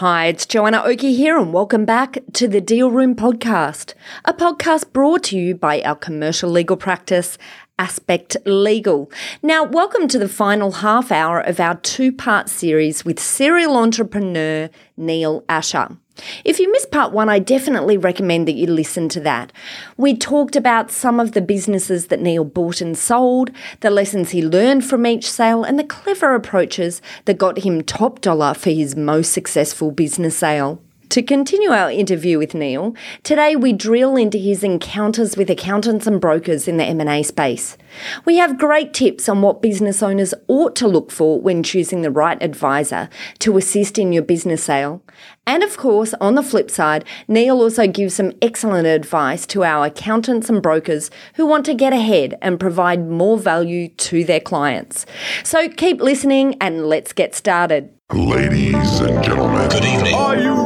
Hi, 0.00 0.26
it's 0.26 0.44
Joanna 0.44 0.82
Oakey 0.84 1.14
here, 1.14 1.38
and 1.38 1.54
welcome 1.54 1.86
back 1.86 2.18
to 2.34 2.46
the 2.46 2.60
Deal 2.60 2.90
Room 2.90 3.14
Podcast, 3.14 3.94
a 4.26 4.34
podcast 4.34 4.92
brought 4.92 5.22
to 5.24 5.38
you 5.38 5.54
by 5.54 5.80
our 5.80 5.94
commercial 5.94 6.50
legal 6.50 6.76
practice, 6.76 7.38
Aspect 7.78 8.36
Legal. 8.44 9.10
Now, 9.42 9.64
welcome 9.64 10.06
to 10.08 10.18
the 10.18 10.28
final 10.28 10.70
half 10.70 11.10
hour 11.10 11.40
of 11.40 11.58
our 11.60 11.76
two 11.76 12.12
part 12.12 12.50
series 12.50 13.06
with 13.06 13.18
serial 13.18 13.74
entrepreneur 13.74 14.68
Neil 14.98 15.42
Asher. 15.48 15.96
If 16.44 16.58
you 16.58 16.70
missed 16.72 16.90
part 16.90 17.12
one, 17.12 17.28
I 17.28 17.38
definitely 17.38 17.96
recommend 17.96 18.48
that 18.48 18.54
you 18.54 18.66
listen 18.66 19.08
to 19.10 19.20
that. 19.20 19.52
We 19.96 20.16
talked 20.16 20.56
about 20.56 20.90
some 20.90 21.20
of 21.20 21.32
the 21.32 21.40
businesses 21.40 22.06
that 22.06 22.20
Neil 22.20 22.44
bought 22.44 22.80
and 22.80 22.96
sold, 22.96 23.50
the 23.80 23.90
lessons 23.90 24.30
he 24.30 24.42
learned 24.42 24.84
from 24.84 25.06
each 25.06 25.30
sale, 25.30 25.64
and 25.64 25.78
the 25.78 25.84
clever 25.84 26.34
approaches 26.34 27.02
that 27.26 27.38
got 27.38 27.58
him 27.58 27.82
top 27.82 28.20
dollar 28.20 28.54
for 28.54 28.70
his 28.70 28.96
most 28.96 29.32
successful 29.32 29.90
business 29.90 30.38
sale. 30.38 30.80
To 31.10 31.22
continue 31.22 31.70
our 31.70 31.90
interview 31.90 32.36
with 32.38 32.54
Neil, 32.54 32.94
today 33.22 33.54
we 33.54 33.72
drill 33.72 34.16
into 34.16 34.38
his 34.38 34.64
encounters 34.64 35.36
with 35.36 35.48
accountants 35.48 36.06
and 36.06 36.20
brokers 36.20 36.66
in 36.66 36.78
the 36.78 36.84
M&A 36.84 37.22
space. 37.22 37.78
We 38.24 38.36
have 38.38 38.58
great 38.58 38.92
tips 38.92 39.28
on 39.28 39.40
what 39.40 39.62
business 39.62 40.02
owners 40.02 40.34
ought 40.48 40.74
to 40.76 40.88
look 40.88 41.12
for 41.12 41.40
when 41.40 41.62
choosing 41.62 42.02
the 42.02 42.10
right 42.10 42.42
advisor 42.42 43.08
to 43.38 43.56
assist 43.56 43.98
in 43.98 44.12
your 44.12 44.24
business 44.24 44.64
sale. 44.64 45.00
And 45.46 45.62
of 45.62 45.76
course, 45.76 46.12
on 46.20 46.34
the 46.34 46.42
flip 46.42 46.70
side, 46.70 47.04
Neil 47.28 47.62
also 47.62 47.86
gives 47.86 48.14
some 48.14 48.32
excellent 48.42 48.86
advice 48.86 49.46
to 49.46 49.62
our 49.62 49.86
accountants 49.86 50.50
and 50.50 50.60
brokers 50.60 51.10
who 51.34 51.46
want 51.46 51.64
to 51.66 51.74
get 51.74 51.92
ahead 51.92 52.36
and 52.42 52.58
provide 52.58 53.08
more 53.08 53.38
value 53.38 53.88
to 53.88 54.24
their 54.24 54.40
clients. 54.40 55.06
So 55.44 55.68
keep 55.68 56.00
listening 56.00 56.56
and 56.60 56.86
let's 56.86 57.12
get 57.12 57.34
started. 57.34 57.90
Ladies 58.12 59.00
and 59.00 59.22
gentlemen, 59.24 59.68
Good 59.68 59.84
evening. 59.84 60.14
Are 60.14 60.36
you 60.36 60.52
ready? 60.52 60.65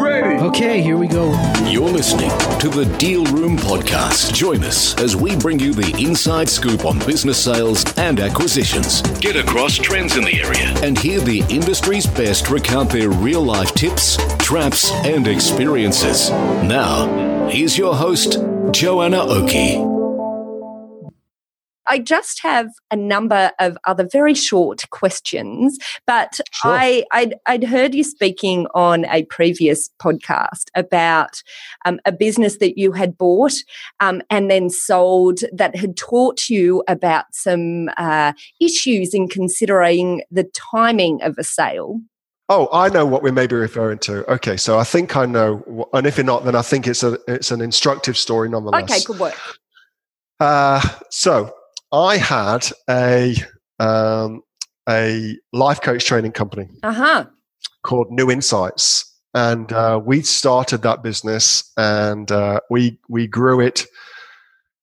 Okay, 0.51 0.83
here 0.83 0.97
we 0.97 1.07
go. 1.07 1.31
You're 1.65 1.89
listening 1.89 2.29
to 2.59 2.69
the 2.69 2.85
Deal 2.99 3.25
Room 3.27 3.57
Podcast. 3.57 4.35
Join 4.35 4.65
us 4.65 5.01
as 5.01 5.15
we 5.15 5.37
bring 5.37 5.61
you 5.61 5.73
the 5.73 5.95
inside 6.05 6.49
scoop 6.49 6.85
on 6.85 6.99
business 7.07 7.43
sales 7.43 7.85
and 7.97 8.19
acquisitions. 8.19 9.01
Get 9.21 9.37
across 9.37 9.77
trends 9.77 10.17
in 10.17 10.25
the 10.25 10.43
area 10.43 10.75
and 10.83 10.99
hear 10.99 11.21
the 11.21 11.45
industry's 11.51 12.09
best 12.09 12.51
recount 12.51 12.91
their 12.91 13.11
real 13.11 13.43
life 13.43 13.73
tips, 13.75 14.19
traps, 14.39 14.91
and 14.91 15.29
experiences. 15.29 16.31
Now, 16.31 17.49
here's 17.49 17.79
your 17.79 17.95
host, 17.95 18.37
Joanna 18.73 19.21
Oakey. 19.23 20.00
I 21.91 21.99
just 21.99 22.41
have 22.45 22.69
a 22.93 22.97
number 22.97 23.51
of 23.59 23.77
other 23.85 24.07
very 24.11 24.33
short 24.35 24.89
questions, 24.91 25.77
but 26.07 26.39
Sure. 26.53 26.71
I, 26.71 27.05
I'd, 27.11 27.35
I'd 27.47 27.65
heard 27.65 27.97
you 27.97 28.05
speaking 28.05 28.69
on 28.75 29.07
a 29.07 29.25
previous 29.25 29.91
podcast 30.01 30.67
about 30.77 31.43
um, 31.85 31.99
a 32.05 32.13
business 32.13 32.59
that 32.59 32.79
you 32.79 32.93
had 32.93 33.19
bought 33.19 33.55
um, 33.99 34.23
and 34.31 34.49
then 34.49 34.71
sold 34.71 35.41
that 35.53 35.75
had 35.75 35.97
taught 35.97 36.49
you 36.49 36.85
about 36.87 37.25
some 37.33 37.91
uh, 37.97 38.35
issues 38.61 39.13
in 39.13 39.27
considering 39.27 40.23
the 40.31 40.45
timing 40.55 41.21
of 41.23 41.37
a 41.39 41.45
sale. 41.45 42.01
Oh, 42.49 42.69
I 42.73 42.89
know 42.89 43.05
what 43.05 43.25
we 43.25 43.33
may 43.33 43.49
be 43.49 43.57
referring 43.57 43.99
to. 44.01 44.31
Okay, 44.31 44.57
so 44.57 44.79
I 44.79 44.85
think 44.85 45.17
I 45.17 45.27
know, 45.27 45.89
and 45.93 46.07
if 46.07 46.19
you're 46.19 46.25
not, 46.25 46.45
then 46.45 46.55
I 46.55 46.63
think 46.63 46.87
it's 46.87 47.03
a 47.03 47.19
it's 47.27 47.51
an 47.51 47.61
instructive 47.61 48.17
story 48.17 48.49
nonetheless. 48.49 48.85
Okay, 48.85 49.01
good 49.05 49.19
work. 49.19 49.35
Uh, 50.39 50.81
so 51.11 51.53
I 51.93 52.17
had 52.19 52.67
a 52.89 53.35
um, 53.79 54.43
a 54.89 55.37
life 55.53 55.81
coach 55.81 56.05
training 56.05 56.33
company 56.33 56.69
Uh 56.83 56.93
huh. 56.93 57.25
called 57.83 58.11
New 58.11 58.31
Insights, 58.31 59.05
and 59.35 59.73
uh, 59.73 60.01
we 60.05 60.23
started 60.23 60.83
that 60.83 61.03
business, 61.03 61.71
and 61.77 62.31
uh, 62.31 62.61
we 62.71 62.99
we 63.09 63.27
grew 63.27 63.61
it 63.61 63.87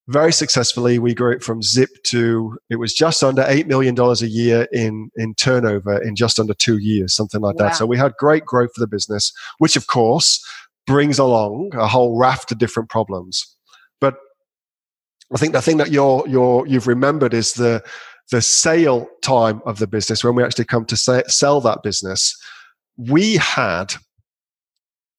very 0.10 0.32
successfully. 0.34 1.00
We 1.00 1.14
grew 1.14 1.32
it 1.32 1.44
from 1.44 1.62
zip 1.62 1.90
to 2.06 2.58
it 2.70 2.78
was 2.78 2.94
just 2.94 3.23
under 3.23 3.44
eight 3.48 3.67
million 3.67 3.96
dollars 3.96 4.22
a 4.22 4.28
year 4.28 4.67
in 4.72 5.10
in 5.16 5.34
turnover 5.36 6.02
in 6.02 6.16
just 6.16 6.40
under 6.40 6.54
two 6.54 6.78
years, 6.78 7.14
something 7.16 7.42
like 7.42 7.56
Wow. 7.56 7.66
that. 7.70 7.76
So 7.76 7.86
we 7.86 7.98
had 7.98 8.14
great 8.17 8.46
growth 8.46 8.73
for 8.73 8.80
the 8.82 8.88
business, 8.88 9.32
which 9.60 9.76
of 9.76 9.88
course 9.88 10.44
brings 10.86 11.20
along 11.20 11.72
a 11.76 11.88
whole 11.88 12.17
raft 12.17 12.52
of 12.52 12.58
different 12.58 12.90
problems. 12.90 13.54
I 15.33 15.38
think 15.38 15.54
the 15.54 15.61
thing 15.61 15.77
that 15.77 15.92
you're 15.92 16.23
you're 16.27 16.65
you've 16.67 16.88
remembered 16.88 17.33
is 17.33 17.54
the 17.54 17.83
the 18.32 18.42
sale 18.42 19.08
time 19.21 19.61
of 19.65 19.80
the 19.80 19.88
business 19.88 20.23
when 20.23 20.36
we 20.36 20.43
actually 20.43 20.65
come 20.65 20.86
to 20.86 20.98
say, 20.98 21.23
sell 21.27 21.61
that 21.61 21.82
business. 21.82 22.36
We 22.98 23.37
had, 23.37 23.93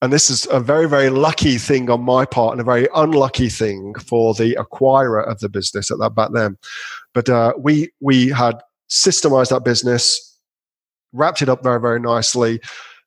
and 0.02 0.12
this 0.12 0.28
is 0.30 0.46
a 0.50 0.60
very 0.60 0.88
very 0.88 1.10
lucky 1.10 1.58
thing 1.58 1.90
on 1.90 2.02
my 2.02 2.24
part 2.24 2.52
and 2.52 2.60
a 2.60 2.64
very 2.64 2.88
unlucky 2.94 3.48
thing 3.48 3.94
for 3.94 4.34
the 4.34 4.56
acquirer 4.56 5.26
of 5.26 5.40
the 5.40 5.48
business 5.48 5.90
at 5.90 5.98
that 5.98 6.14
back 6.14 6.30
then. 6.32 6.56
But 7.12 7.28
uh, 7.28 7.52
we 7.58 7.90
we 8.00 8.28
had 8.28 8.60
systemized 8.90 9.50
that 9.50 9.64
business, 9.64 10.38
wrapped 11.12 11.42
it 11.42 11.50
up 11.50 11.62
very 11.62 11.80
very 11.80 12.00
nicely, 12.00 12.60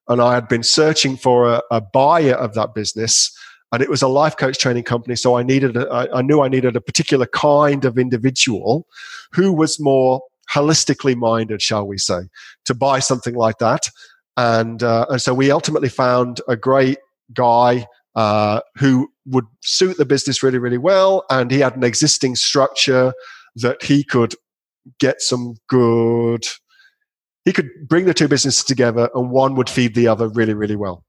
and 0.07 0.21
I 0.21 0.35
had 0.35 0.47
been 0.47 0.63
searching 0.63 1.17
for 1.17 1.51
a, 1.51 1.61
a 1.71 1.81
buyer 1.81 2.35
of 2.35 2.53
that 2.53 2.75
business 2.75 3.35
and 3.71 3.81
it 3.81 3.89
was 3.89 4.01
a 4.01 4.07
life 4.07 4.37
coach 4.37 4.57
training 4.57 4.83
company 4.83 5.15
so 5.15 5.37
i 5.37 5.43
needed 5.43 5.77
a, 5.77 5.87
I, 5.89 6.19
I 6.19 6.21
knew 6.21 6.41
i 6.41 6.47
needed 6.47 6.75
a 6.75 6.81
particular 6.81 7.25
kind 7.25 7.85
of 7.85 7.97
individual 7.97 8.87
who 9.33 9.53
was 9.53 9.79
more 9.79 10.21
holistically 10.51 11.15
minded 11.15 11.61
shall 11.61 11.87
we 11.87 11.97
say 11.97 12.21
to 12.65 12.73
buy 12.73 12.99
something 12.99 13.35
like 13.35 13.57
that. 13.59 13.89
And 14.37 14.81
uh, 14.81 15.05
and 15.09 15.21
so 15.21 15.33
we 15.33 15.51
ultimately 15.51 15.89
found 15.89 16.41
a 16.47 16.55
great 16.55 16.97
guy 17.33 17.85
uh, 18.15 18.61
who 18.75 19.09
would 19.25 19.45
suit 19.61 19.97
the 19.97 20.05
business 20.05 20.43
really 20.43 20.57
really 20.57 20.77
well 20.77 21.23
and 21.29 21.51
he 21.51 21.59
had 21.59 21.75
an 21.75 21.83
existing 21.83 22.35
structure 22.35 23.13
that 23.55 23.83
he 23.83 24.03
could 24.03 24.35
get 24.99 25.21
some 25.21 25.55
good 25.67 26.45
he 27.45 27.53
could 27.53 27.69
bring 27.87 28.05
the 28.05 28.13
two 28.13 28.27
businesses 28.27 28.63
together 28.63 29.09
and 29.13 29.29
one 29.29 29.55
would 29.55 29.69
feed 29.69 29.95
the 29.95 30.07
other 30.07 30.27
really 30.29 30.53
really 30.53 30.75
well 30.75 31.05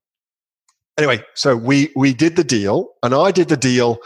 anyway, 0.98 1.22
so 1.34 1.56
we 1.56 1.90
we 1.96 2.14
did 2.14 2.36
the 2.36 2.44
deal, 2.44 2.90
and 3.02 3.14
I 3.14 3.30
did 3.30 3.48
the 3.48 3.56
deal 3.56 3.98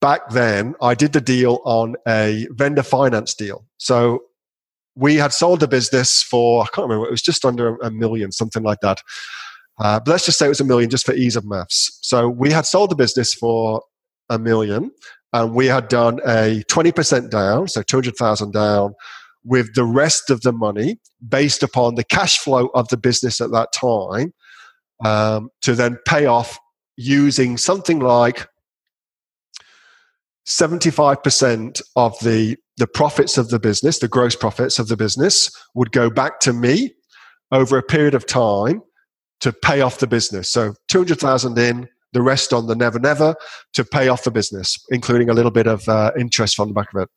back 0.00 0.30
then. 0.30 0.74
I 0.82 0.94
did 0.94 1.12
the 1.12 1.20
deal 1.20 1.60
on 1.64 1.96
a 2.06 2.46
vendor 2.50 2.82
finance 2.82 3.34
deal. 3.34 3.64
So 3.78 4.20
we 4.94 5.16
had 5.16 5.32
sold 5.32 5.60
the 5.60 5.68
business 5.68 6.22
for 6.22 6.62
I 6.62 6.66
can't 6.66 6.88
remember. 6.88 7.06
It 7.06 7.10
was 7.10 7.22
just 7.22 7.44
under 7.44 7.76
a 7.76 7.90
million, 7.90 8.32
something 8.32 8.62
like 8.62 8.80
that. 8.80 9.00
Uh, 9.78 9.98
but 9.98 10.12
let's 10.12 10.24
just 10.24 10.38
say 10.38 10.46
it 10.46 10.50
was 10.50 10.60
a 10.60 10.64
million, 10.64 10.88
just 10.88 11.04
for 11.04 11.14
ease 11.14 11.34
of 11.34 11.44
maths. 11.44 11.98
So 12.02 12.28
we 12.28 12.52
had 12.52 12.64
sold 12.64 12.90
the 12.90 12.96
business 12.96 13.34
for 13.34 13.82
a 14.30 14.38
million, 14.38 14.92
and 15.32 15.54
we 15.54 15.66
had 15.66 15.88
done 15.88 16.20
a 16.26 16.62
twenty 16.68 16.92
percent 16.92 17.30
down, 17.30 17.68
so 17.68 17.82
two 17.82 17.96
hundred 17.96 18.16
thousand 18.16 18.52
down. 18.52 18.94
With 19.46 19.74
the 19.74 19.84
rest 19.84 20.30
of 20.30 20.40
the 20.40 20.52
money 20.52 20.98
based 21.28 21.62
upon 21.62 21.96
the 21.96 22.04
cash 22.04 22.38
flow 22.38 22.68
of 22.72 22.88
the 22.88 22.96
business 22.96 23.42
at 23.42 23.50
that 23.50 23.74
time, 23.74 24.32
um, 25.04 25.50
to 25.62 25.74
then 25.74 25.98
pay 26.06 26.26
off 26.26 26.58
using 26.96 27.56
something 27.56 28.00
like 28.00 28.46
75% 30.46 31.82
of 31.96 32.18
the, 32.20 32.56
the 32.76 32.86
profits 32.86 33.38
of 33.38 33.48
the 33.48 33.58
business, 33.58 33.98
the 33.98 34.08
gross 34.08 34.36
profits 34.36 34.78
of 34.78 34.88
the 34.88 34.96
business, 34.96 35.50
would 35.74 35.92
go 35.92 36.10
back 36.10 36.40
to 36.40 36.52
me 36.52 36.94
over 37.50 37.78
a 37.78 37.82
period 37.82 38.14
of 38.14 38.26
time 38.26 38.82
to 39.40 39.52
pay 39.52 39.80
off 39.80 39.98
the 39.98 40.06
business. 40.06 40.50
So 40.50 40.74
200,000 40.88 41.58
in, 41.58 41.88
the 42.14 42.22
rest 42.22 42.52
on 42.52 42.66
the 42.66 42.74
never 42.74 42.98
never 42.98 43.34
to 43.74 43.84
pay 43.84 44.08
off 44.08 44.24
the 44.24 44.30
business, 44.30 44.78
including 44.90 45.28
a 45.28 45.34
little 45.34 45.50
bit 45.50 45.66
of 45.66 45.86
uh, 45.88 46.12
interest 46.18 46.56
from 46.56 46.68
the 46.68 46.74
back 46.74 46.88
of 46.94 47.02
it. 47.02 47.10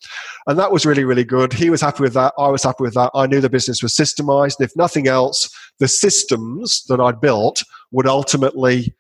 And 0.48 0.60
that 0.60 0.72
was 0.72 0.86
really, 0.86 1.06
really 1.06 1.24
good. 1.24 1.54
He 1.54 1.70
was 1.70 1.80
happy 1.80 2.04
with 2.04 2.14
that. 2.14 2.34
I 2.38 2.50
was 2.50 2.64
happy 2.64 2.84
with 2.84 2.96
that. 2.96 3.12
I 3.16 3.28
knew 3.28 3.40
the 3.40 3.50
business 3.50 3.82
was 3.82 3.96
systemized. 3.96 4.60
If 4.60 4.76
nothing 4.76 5.08
else, 5.08 5.50
the 5.80 5.88
systems 5.88 6.84
that 6.90 7.00
I'd 7.00 7.22
built 7.22 7.64
would 7.92 8.08
ultimately 8.08 8.94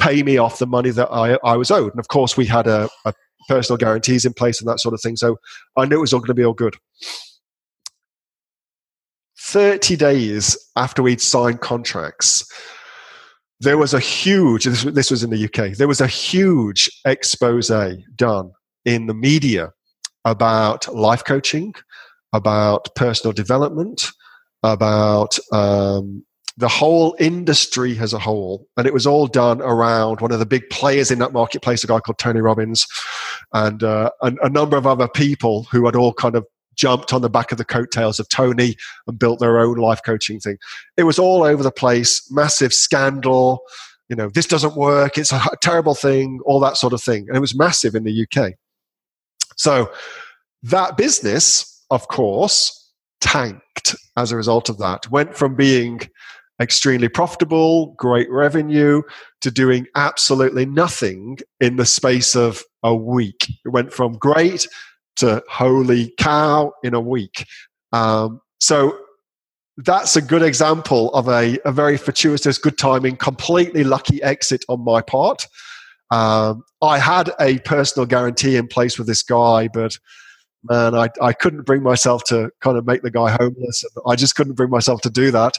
pay 0.00 0.22
me 0.22 0.38
off 0.38 0.58
the 0.58 0.66
money 0.66 0.90
that 0.90 1.08
I, 1.12 1.38
I 1.44 1.56
was 1.56 1.70
owed. 1.70 1.92
And 1.92 2.00
of 2.00 2.08
course, 2.08 2.36
we 2.36 2.46
had 2.46 2.66
a, 2.66 2.88
a 3.04 3.12
personal 3.48 3.76
guarantees 3.76 4.24
in 4.24 4.32
place 4.32 4.60
and 4.60 4.68
that 4.68 4.80
sort 4.80 4.94
of 4.94 5.00
thing. 5.00 5.16
So 5.16 5.36
I 5.76 5.84
knew 5.84 5.96
it 5.96 6.00
was 6.00 6.12
all 6.12 6.20
going 6.20 6.28
to 6.28 6.34
be 6.34 6.44
all 6.44 6.54
good. 6.54 6.76
30 9.38 9.96
days 9.96 10.56
after 10.76 11.02
we'd 11.02 11.20
signed 11.20 11.60
contracts, 11.60 12.48
there 13.62 13.78
was 13.78 13.94
a 13.94 14.00
huge, 14.00 14.64
this, 14.64 14.82
this 14.82 15.10
was 15.10 15.22
in 15.22 15.30
the 15.30 15.44
UK, 15.44 15.76
there 15.76 15.88
was 15.88 16.00
a 16.00 16.06
huge 16.06 16.90
expose 17.04 17.70
done 18.16 18.50
in 18.84 19.06
the 19.06 19.14
media 19.14 19.70
about 20.24 20.92
life 20.92 21.24
coaching, 21.24 21.72
about 22.32 22.88
personal 22.96 23.32
development, 23.32 24.08
about 24.64 25.38
um, 25.52 26.24
the 26.56 26.68
whole 26.68 27.14
industry 27.20 27.98
as 27.98 28.12
a 28.12 28.18
whole. 28.18 28.66
And 28.76 28.86
it 28.86 28.92
was 28.92 29.06
all 29.06 29.28
done 29.28 29.62
around 29.62 30.20
one 30.20 30.32
of 30.32 30.40
the 30.40 30.46
big 30.46 30.68
players 30.70 31.12
in 31.12 31.20
that 31.20 31.32
marketplace, 31.32 31.84
a 31.84 31.86
guy 31.86 32.00
called 32.00 32.18
Tony 32.18 32.40
Robbins, 32.40 32.84
and 33.52 33.82
uh, 33.84 34.10
a, 34.22 34.32
a 34.42 34.48
number 34.48 34.76
of 34.76 34.88
other 34.88 35.08
people 35.08 35.68
who 35.70 35.86
had 35.86 35.94
all 35.94 36.12
kind 36.12 36.34
of 36.34 36.44
jumped 36.74 37.12
on 37.12 37.22
the 37.22 37.30
back 37.30 37.52
of 37.52 37.58
the 37.58 37.64
coattails 37.64 38.18
of 38.18 38.28
Tony 38.28 38.76
and 39.06 39.18
built 39.18 39.40
their 39.40 39.58
own 39.58 39.76
life 39.76 40.00
coaching 40.04 40.40
thing. 40.40 40.58
It 40.96 41.04
was 41.04 41.18
all 41.18 41.42
over 41.42 41.62
the 41.62 41.70
place, 41.70 42.30
massive 42.30 42.72
scandal. 42.72 43.62
You 44.08 44.16
know, 44.16 44.28
this 44.28 44.46
doesn't 44.46 44.76
work. 44.76 45.18
It's 45.18 45.32
a 45.32 45.40
terrible 45.60 45.94
thing. 45.94 46.40
All 46.44 46.60
that 46.60 46.76
sort 46.76 46.92
of 46.92 47.02
thing, 47.02 47.26
and 47.28 47.36
it 47.36 47.40
was 47.40 47.56
massive 47.56 47.94
in 47.94 48.04
the 48.04 48.26
UK. 48.26 48.52
So 49.56 49.90
that 50.62 50.96
business, 50.96 51.84
of 51.90 52.08
course, 52.08 52.90
tanked 53.20 53.94
as 54.16 54.32
a 54.32 54.36
result 54.36 54.68
of 54.68 54.78
that. 54.78 55.10
Went 55.10 55.36
from 55.36 55.54
being 55.54 56.00
extremely 56.60 57.08
profitable, 57.08 57.94
great 57.98 58.30
revenue, 58.30 59.02
to 59.40 59.50
doing 59.50 59.86
absolutely 59.96 60.66
nothing 60.66 61.38
in 61.60 61.76
the 61.76 61.86
space 61.86 62.36
of 62.36 62.62
a 62.82 62.94
week. 62.94 63.48
It 63.64 63.70
went 63.70 63.92
from 63.92 64.12
great 64.14 64.68
to 65.16 65.42
holy 65.48 66.14
cow 66.18 66.72
in 66.82 66.94
a 66.94 67.00
week. 67.00 67.46
Um, 67.92 68.40
so 68.60 68.98
that's 69.78 70.16
a 70.16 70.22
good 70.22 70.42
example 70.42 71.12
of 71.14 71.28
a, 71.28 71.58
a, 71.64 71.72
very 71.72 71.96
fortuitous, 71.96 72.58
good 72.58 72.78
timing, 72.78 73.16
completely 73.16 73.84
lucky 73.84 74.22
exit 74.22 74.64
on 74.68 74.84
my 74.84 75.00
part. 75.00 75.46
Um, 76.10 76.62
I 76.82 76.98
had 76.98 77.30
a 77.40 77.58
personal 77.60 78.06
guarantee 78.06 78.56
in 78.56 78.68
place 78.68 78.98
with 78.98 79.06
this 79.06 79.22
guy, 79.22 79.68
but 79.68 79.98
man, 80.64 80.94
I, 80.94 81.08
I 81.20 81.32
couldn't 81.32 81.62
bring 81.62 81.82
myself 81.82 82.22
to 82.24 82.50
kind 82.60 82.76
of 82.76 82.86
make 82.86 83.02
the 83.02 83.10
guy 83.10 83.30
homeless. 83.30 83.84
I 84.06 84.16
just 84.16 84.36
couldn't 84.36 84.54
bring 84.54 84.70
myself 84.70 85.00
to 85.02 85.10
do 85.10 85.30
that. 85.30 85.54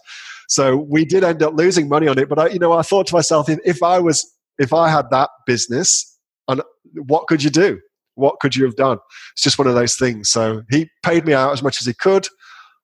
So 0.47 0.77
we 0.77 1.05
did 1.05 1.23
end 1.23 1.41
up 1.41 1.55
losing 1.55 1.89
money 1.89 2.07
on 2.07 2.19
it. 2.19 2.29
But 2.29 2.39
I, 2.39 2.47
you 2.49 2.59
know, 2.59 2.73
I 2.73 2.83
thought 2.83 3.07
to 3.07 3.15
myself, 3.15 3.49
if, 3.49 3.59
if 3.65 3.81
I 3.81 3.99
was, 3.99 4.31
if 4.59 4.73
I 4.73 4.89
had 4.89 5.09
that 5.09 5.29
business, 5.47 6.19
and 6.47 6.61
what 6.93 7.27
could 7.27 7.43
you 7.43 7.49
do? 7.49 7.79
What 8.15 8.39
could 8.39 8.55
you 8.55 8.65
have 8.65 8.75
done? 8.75 8.97
It's 9.33 9.43
just 9.43 9.57
one 9.57 9.67
of 9.67 9.75
those 9.75 9.95
things. 9.95 10.29
So 10.29 10.63
he 10.69 10.89
paid 11.03 11.25
me 11.25 11.33
out 11.33 11.51
as 11.51 11.63
much 11.63 11.79
as 11.81 11.87
he 11.87 11.93
could. 11.93 12.27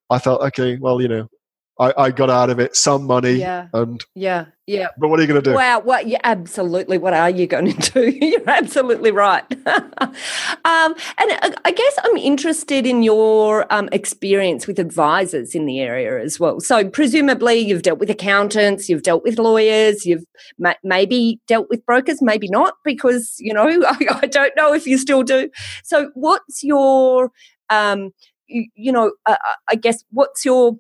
I 0.10 0.18
thought, 0.18 0.42
okay, 0.42 0.78
well, 0.78 1.02
you 1.02 1.08
know, 1.08 1.28
I, 1.80 1.94
I 1.98 2.12
got 2.12 2.30
out 2.30 2.50
of 2.50 2.60
it 2.60 2.76
some 2.76 3.06
money. 3.06 3.34
Yeah. 3.34 3.68
And 3.74 4.04
yeah, 4.14 4.48
yeah. 4.68 4.90
But 4.98 5.08
what 5.08 5.20
are 5.20 5.24
you 5.24 5.28
going 5.30 5.42
to 5.42 5.50
do? 5.50 5.56
Wow. 5.56 5.80
What? 5.80 6.08
Yeah, 6.08 6.20
absolutely. 6.26 6.98
What 6.98 7.14
are 7.14 7.30
you 7.30 7.48
going 7.48 7.74
to 7.78 7.92
do? 7.92 8.10
You're 8.10 8.50
absolutely 8.50 9.12
right. 9.12 9.46
um, 9.68 9.86
and 10.66 11.32
uh, 11.42 11.52
I 11.64 11.72
guess 11.72 11.98
I'm 12.04 12.18
interested 12.18 12.86
in 12.86 13.02
your 13.02 13.66
um, 13.74 13.88
experience 13.94 14.68
with 14.68 14.78
advisors 14.78 15.56
in 15.56 15.66
the 15.66 15.80
area 15.80 16.22
as 16.22 16.38
well. 16.38 16.60
So 16.60 16.90
presumably 16.90 17.60
you've 17.60 17.84
dealt 17.84 18.00
with 18.00 18.10
accountants, 18.10 18.90
you've 18.90 19.04
dealt 19.04 19.24
with 19.24 19.40
lawyers, 19.40 20.06
you've 20.06 20.26
ma- 20.60 20.74
maybe 20.84 21.40
dealt 21.48 21.70
with 21.70 21.86
brokers, 21.86 22.22
maybe 22.22 22.50
not, 22.50 22.76
because 22.84 23.38
you 23.40 23.54
know 23.54 23.68
I, 23.88 24.20
I 24.22 24.28
don't 24.28 24.56
know 24.58 24.74
if 24.74 24.86
you 24.86 24.98
still 24.98 25.24
do. 25.24 25.50
So 25.86 26.12
what's 26.14 26.62
your 26.62 27.32
um, 27.70 28.12
you, 28.48 28.68
you 28.76 28.92
know, 28.92 29.14
uh, 29.26 29.38
uh 29.40 29.54
I 29.70 29.76
guess 29.76 30.04
what's 30.12 30.44
your 30.44 30.78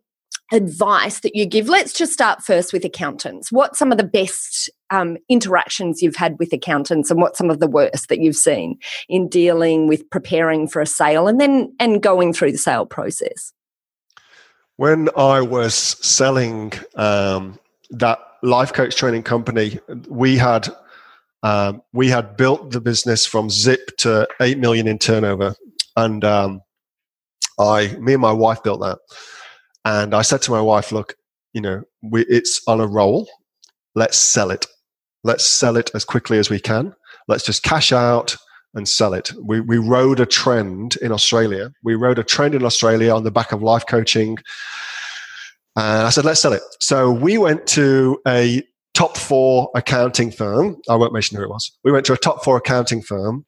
advice 0.51 1.19
that 1.21 1.35
you 1.35 1.45
give? 1.45 1.69
Let's 1.69 1.93
just 1.93 2.13
start 2.13 2.43
first 2.43 2.73
with 2.73 2.83
accountants. 2.83 3.51
What 3.51 3.75
some 3.75 3.91
of 3.91 3.97
the 3.97 4.03
best 4.03 4.69
um, 4.89 5.17
interactions 5.29 6.01
you've 6.01 6.15
had 6.15 6.37
with 6.39 6.53
accountants, 6.53 7.11
and 7.11 7.21
what 7.21 7.35
some 7.35 7.49
of 7.49 7.59
the 7.59 7.67
worst 7.67 8.09
that 8.09 8.19
you've 8.19 8.35
seen 8.35 8.77
in 9.07 9.27
dealing 9.27 9.87
with 9.87 10.09
preparing 10.09 10.67
for 10.67 10.81
a 10.81 10.85
sale, 10.85 11.27
and 11.27 11.39
then 11.39 11.73
and 11.79 12.01
going 12.01 12.33
through 12.33 12.51
the 12.51 12.57
sale 12.57 12.85
process? 12.85 13.53
When 14.77 15.09
I 15.15 15.41
was 15.41 15.73
selling 15.73 16.73
um, 16.95 17.59
that 17.91 18.19
life 18.41 18.73
coach 18.73 18.95
training 18.95 19.23
company, 19.23 19.79
we 20.07 20.37
had 20.37 20.69
um, 21.43 21.81
we 21.93 22.09
had 22.09 22.35
built 22.35 22.71
the 22.71 22.81
business 22.81 23.25
from 23.25 23.49
zip 23.49 23.97
to 23.97 24.27
eight 24.41 24.57
million 24.57 24.87
in 24.87 24.97
turnover, 24.97 25.55
and 25.95 26.23
um, 26.23 26.61
I, 27.59 27.95
me 27.99 28.13
and 28.13 28.21
my 28.21 28.31
wife 28.31 28.63
built 28.63 28.81
that 28.81 28.99
and 29.89 30.13
I 30.13 30.21
said 30.21 30.43
to 30.43 30.51
my 30.51 30.61
wife, 30.61 30.91
look, 30.91 31.15
you 31.51 31.61
know, 31.61 31.81
we, 32.03 32.23
it's 32.25 32.61
on 32.67 32.79
a 32.79 32.85
roll. 32.85 33.27
Let's 33.95 34.19
sell 34.19 34.51
it. 34.51 34.67
Let's 35.23 35.43
sell 35.43 35.77
it 35.77 35.89
as 35.95 36.05
quickly 36.05 36.37
as 36.37 36.47
we 36.47 36.59
can. 36.59 36.93
Let's 37.27 37.43
just 37.43 37.63
cash 37.63 37.91
out 37.91 38.37
and 38.75 38.87
sell 38.87 39.15
it. 39.15 39.31
We, 39.43 39.61
we 39.61 39.79
rode 39.79 40.19
a 40.19 40.27
trend 40.27 40.97
in 40.97 41.11
Australia. 41.11 41.71
We 41.83 41.95
rode 41.95 42.19
a 42.19 42.23
trend 42.23 42.53
in 42.53 42.63
Australia 42.63 43.15
on 43.15 43.23
the 43.23 43.31
back 43.31 43.51
of 43.51 43.63
life 43.63 43.83
coaching. 43.87 44.37
And 45.75 46.05
I 46.05 46.11
said, 46.11 46.23
let's 46.23 46.39
sell 46.39 46.53
it. 46.53 46.61
So 46.79 47.11
we 47.11 47.39
went 47.39 47.65
to 47.69 48.21
a 48.27 48.61
top 48.93 49.17
four 49.17 49.71
accounting 49.73 50.29
firm. 50.29 50.77
I 50.87 50.97
won't 50.97 51.13
mention 51.13 51.35
who 51.35 51.43
it 51.43 51.49
was. 51.49 51.75
We 51.83 51.91
went 51.91 52.05
to 52.05 52.13
a 52.13 52.17
top 52.17 52.43
four 52.43 52.57
accounting 52.57 53.01
firm 53.01 53.43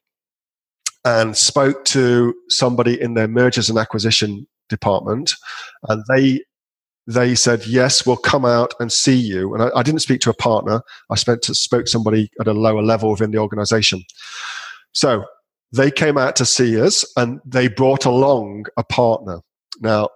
and 1.04 1.36
spoke 1.36 1.84
to 1.84 2.34
somebody 2.48 3.00
in 3.00 3.14
their 3.14 3.28
mergers 3.28 3.70
and 3.70 3.78
acquisition 3.78 4.48
department, 4.68 5.34
and 5.88 6.04
they 6.08 6.42
they 7.06 7.34
said 7.34 7.66
yes, 7.66 8.06
we'll 8.06 8.16
come 8.16 8.44
out 8.44 8.74
and 8.78 8.92
see 8.92 9.16
you. 9.16 9.54
And 9.54 9.62
I, 9.64 9.70
I 9.76 9.82
didn't 9.82 10.00
speak 10.00 10.20
to 10.22 10.30
a 10.30 10.34
partner; 10.34 10.82
I 11.10 11.16
spent 11.16 11.42
to, 11.42 11.54
spoke 11.54 11.86
to 11.86 11.90
somebody 11.90 12.30
at 12.40 12.46
a 12.46 12.52
lower 12.52 12.82
level 12.82 13.10
within 13.10 13.30
the 13.30 13.38
organisation. 13.38 14.02
So 14.92 15.24
they 15.72 15.90
came 15.90 16.18
out 16.18 16.36
to 16.36 16.46
see 16.46 16.80
us, 16.80 17.04
and 17.16 17.40
they 17.44 17.68
brought 17.68 18.04
along 18.04 18.66
a 18.76 18.84
partner. 18.84 19.40
Now, 19.80 20.10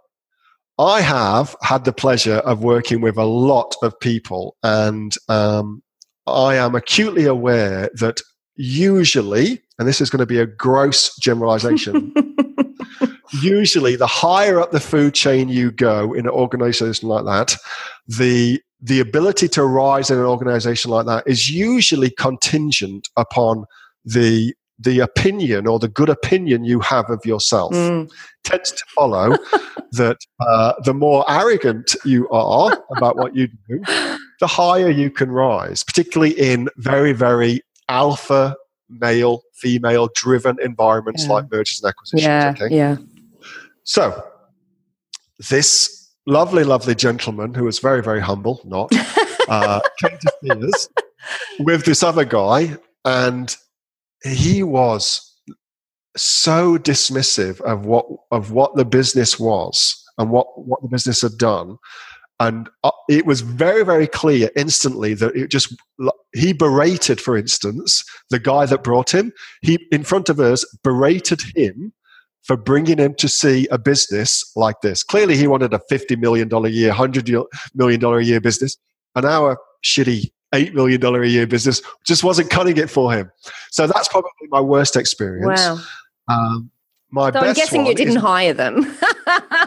I 0.79 1.01
have 1.01 1.57
had 1.63 1.85
the 1.85 1.93
pleasure 1.93 2.37
of 2.37 2.63
working 2.63 3.01
with 3.01 3.17
a 3.17 3.25
lot 3.25 3.75
of 3.83 3.99
people, 4.01 4.57
and 4.63 5.15
um, 5.29 5.83
I 6.27 6.57
am 6.57 6.75
acutely 6.75 7.25
aware 7.25 7.89
that 7.95 8.21
usually, 8.57 9.63
and 9.79 9.89
this 9.89 10.01
is 10.01 10.11
going 10.11 10.21
to 10.21 10.27
be 10.27 10.39
a 10.39 10.47
gross 10.47 11.17
generalization, 11.17 12.13
usually 13.33 13.97
the 13.97 14.07
higher 14.07 14.61
up 14.61 14.73
the 14.73 14.81
food 14.81 15.15
chain 15.15 15.49
you 15.49 15.71
go 15.71 16.13
in 16.13 16.27
an 16.27 16.33
organization 16.33 17.09
like 17.09 17.25
that, 17.25 17.57
the 18.07 18.61
the 18.81 19.01
ability 19.01 19.49
to 19.49 19.65
rise 19.65 20.11
in 20.11 20.19
an 20.19 20.25
organization 20.25 20.91
like 20.91 21.07
that 21.07 21.25
is 21.27 21.51
usually 21.51 22.11
contingent 22.11 23.09
upon 23.17 23.65
the 24.05 24.55
the 24.79 25.01
opinion 25.01 25.67
or 25.67 25.79
the 25.79 25.89
good 25.89 26.11
opinion 26.11 26.65
you 26.65 26.81
have 26.81 27.09
of 27.09 27.25
yourself 27.25 27.73
mm. 27.73 28.11
tends 28.45 28.73
to 28.73 28.85
follow 28.95 29.37
that 29.93 30.19
uh, 30.41 30.75
the 30.85 30.93
more 30.93 31.25
arrogant 31.31 31.97
you 32.05 32.29
are 32.29 32.83
about 32.95 33.17
what 33.17 33.35
you 33.35 33.49
do, 33.69 33.81
the 34.41 34.47
higher 34.47 34.91
you 34.91 35.11
can 35.11 35.31
rise, 35.31 35.83
particularly 35.83 36.33
in 36.39 36.69
very, 36.77 37.13
very 37.13 37.63
alpha 37.89 38.55
male, 38.89 39.43
female 39.55 40.09
driven 40.15 40.57
environments 40.63 41.25
yeah. 41.25 41.33
like 41.33 41.51
mergers 41.51 41.81
and 41.83 41.89
acquisitions. 41.89 42.23
Yeah, 42.23 42.55
okay? 42.55 42.75
yeah. 42.75 42.97
So, 43.87 44.21
this 45.49 46.13
lovely, 46.27 46.65
lovely 46.65 46.97
gentleman 46.97 47.55
who 47.55 47.65
was 47.65 47.79
very, 47.79 48.03
very 48.03 48.21
humble, 48.21 48.61
not, 48.65 48.91
uh, 49.49 49.81
came 50.03 50.19
to 50.19 50.33
see 50.43 50.67
us 50.67 50.89
with 51.61 51.85
this 51.85 52.03
other 52.03 52.25
guy, 52.25 52.77
and 53.05 53.57
he 54.25 54.65
was 54.65 55.23
so 56.17 56.77
dismissive 56.79 57.61
of 57.61 57.87
what 57.87 58.07
of 58.33 58.51
what 58.51 58.75
the 58.75 58.85
business 58.85 59.39
was 59.39 60.03
and 60.19 60.31
what 60.31 60.47
what 60.67 60.83
the 60.83 60.89
business 60.89 61.23
had 61.23 61.39
done. 61.39 61.79
And 62.41 62.69
uh, 62.83 62.91
it 63.09 63.25
was 63.25 63.41
very 63.41 63.85
very 63.85 64.09
clear 64.09 64.51
instantly 64.57 65.15
that 65.15 65.37
it 65.37 65.49
just 65.49 65.75
he 66.35 66.53
berated 66.53 67.21
for 67.21 67.37
instance 67.37 68.03
the 68.31 68.41
guy 68.41 68.67
that 68.67 68.83
brought 68.83 69.15
him. 69.15 69.33
He 69.63 69.87
in 69.93 70.03
front 70.03 70.29
of 70.29 70.41
us 70.41 70.65
berated 70.83 71.41
him 71.55 71.93
for 72.47 72.57
bringing 72.57 72.99
him 72.99 73.13
to 73.15 73.29
see 73.29 73.67
a 73.73 73.79
business 73.79 74.53
like 74.55 74.81
this. 74.81 75.03
Clearly, 75.03 75.37
he 75.37 75.49
wanted 75.49 75.75
a 75.75 75.81
$50 75.91 76.17
million 76.19 76.53
a 76.53 76.69
year, 76.69 76.93
$100 76.93 77.45
million 77.75 78.05
a 78.05 78.21
year 78.21 78.41
business, 78.41 78.77
and 79.17 79.25
our 79.25 79.59
shitty 79.85 80.31
$8 80.55 80.73
million 80.73 81.05
a 81.05 81.25
year 81.25 81.47
business 81.47 81.83
just 82.07 82.23
wasn't 82.23 82.49
cutting 82.51 82.77
it 82.77 82.89
for 82.89 83.13
him. 83.13 83.31
So 83.73 83.89
that's 83.89 84.09
probably 84.09 84.31
my 84.51 84.61
worst 84.61 84.95
experience. 84.95 85.61
Wow. 85.61 85.79
Um, 86.29 86.71
my 87.11 87.33
so 87.33 87.41
I'm 87.41 87.55
guessing 87.55 87.87
you 87.87 87.95
didn't 87.95 88.17
is, 88.17 88.23
hire 88.23 88.53
them. 88.53 88.81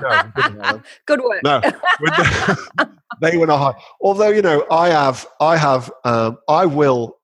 no, 0.02 0.32
them. 0.36 0.84
Good 1.06 1.22
work. 1.22 1.44
No, 1.44 1.62
they 3.22 3.38
were 3.38 3.48
not 3.48 3.58
hired. 3.58 3.76
Although 4.02 4.30
you 4.30 4.42
know, 4.42 4.66
I 4.70 4.90
have, 4.90 5.26
I 5.40 5.58
have, 5.58 5.92
um, 6.06 6.38
I 6.48 6.66
will 6.66 7.18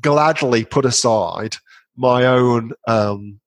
gladly 0.00 0.64
put 0.64 0.84
aside 0.84 1.56
my 1.96 2.24
own 2.26 2.72
um, 2.86 3.40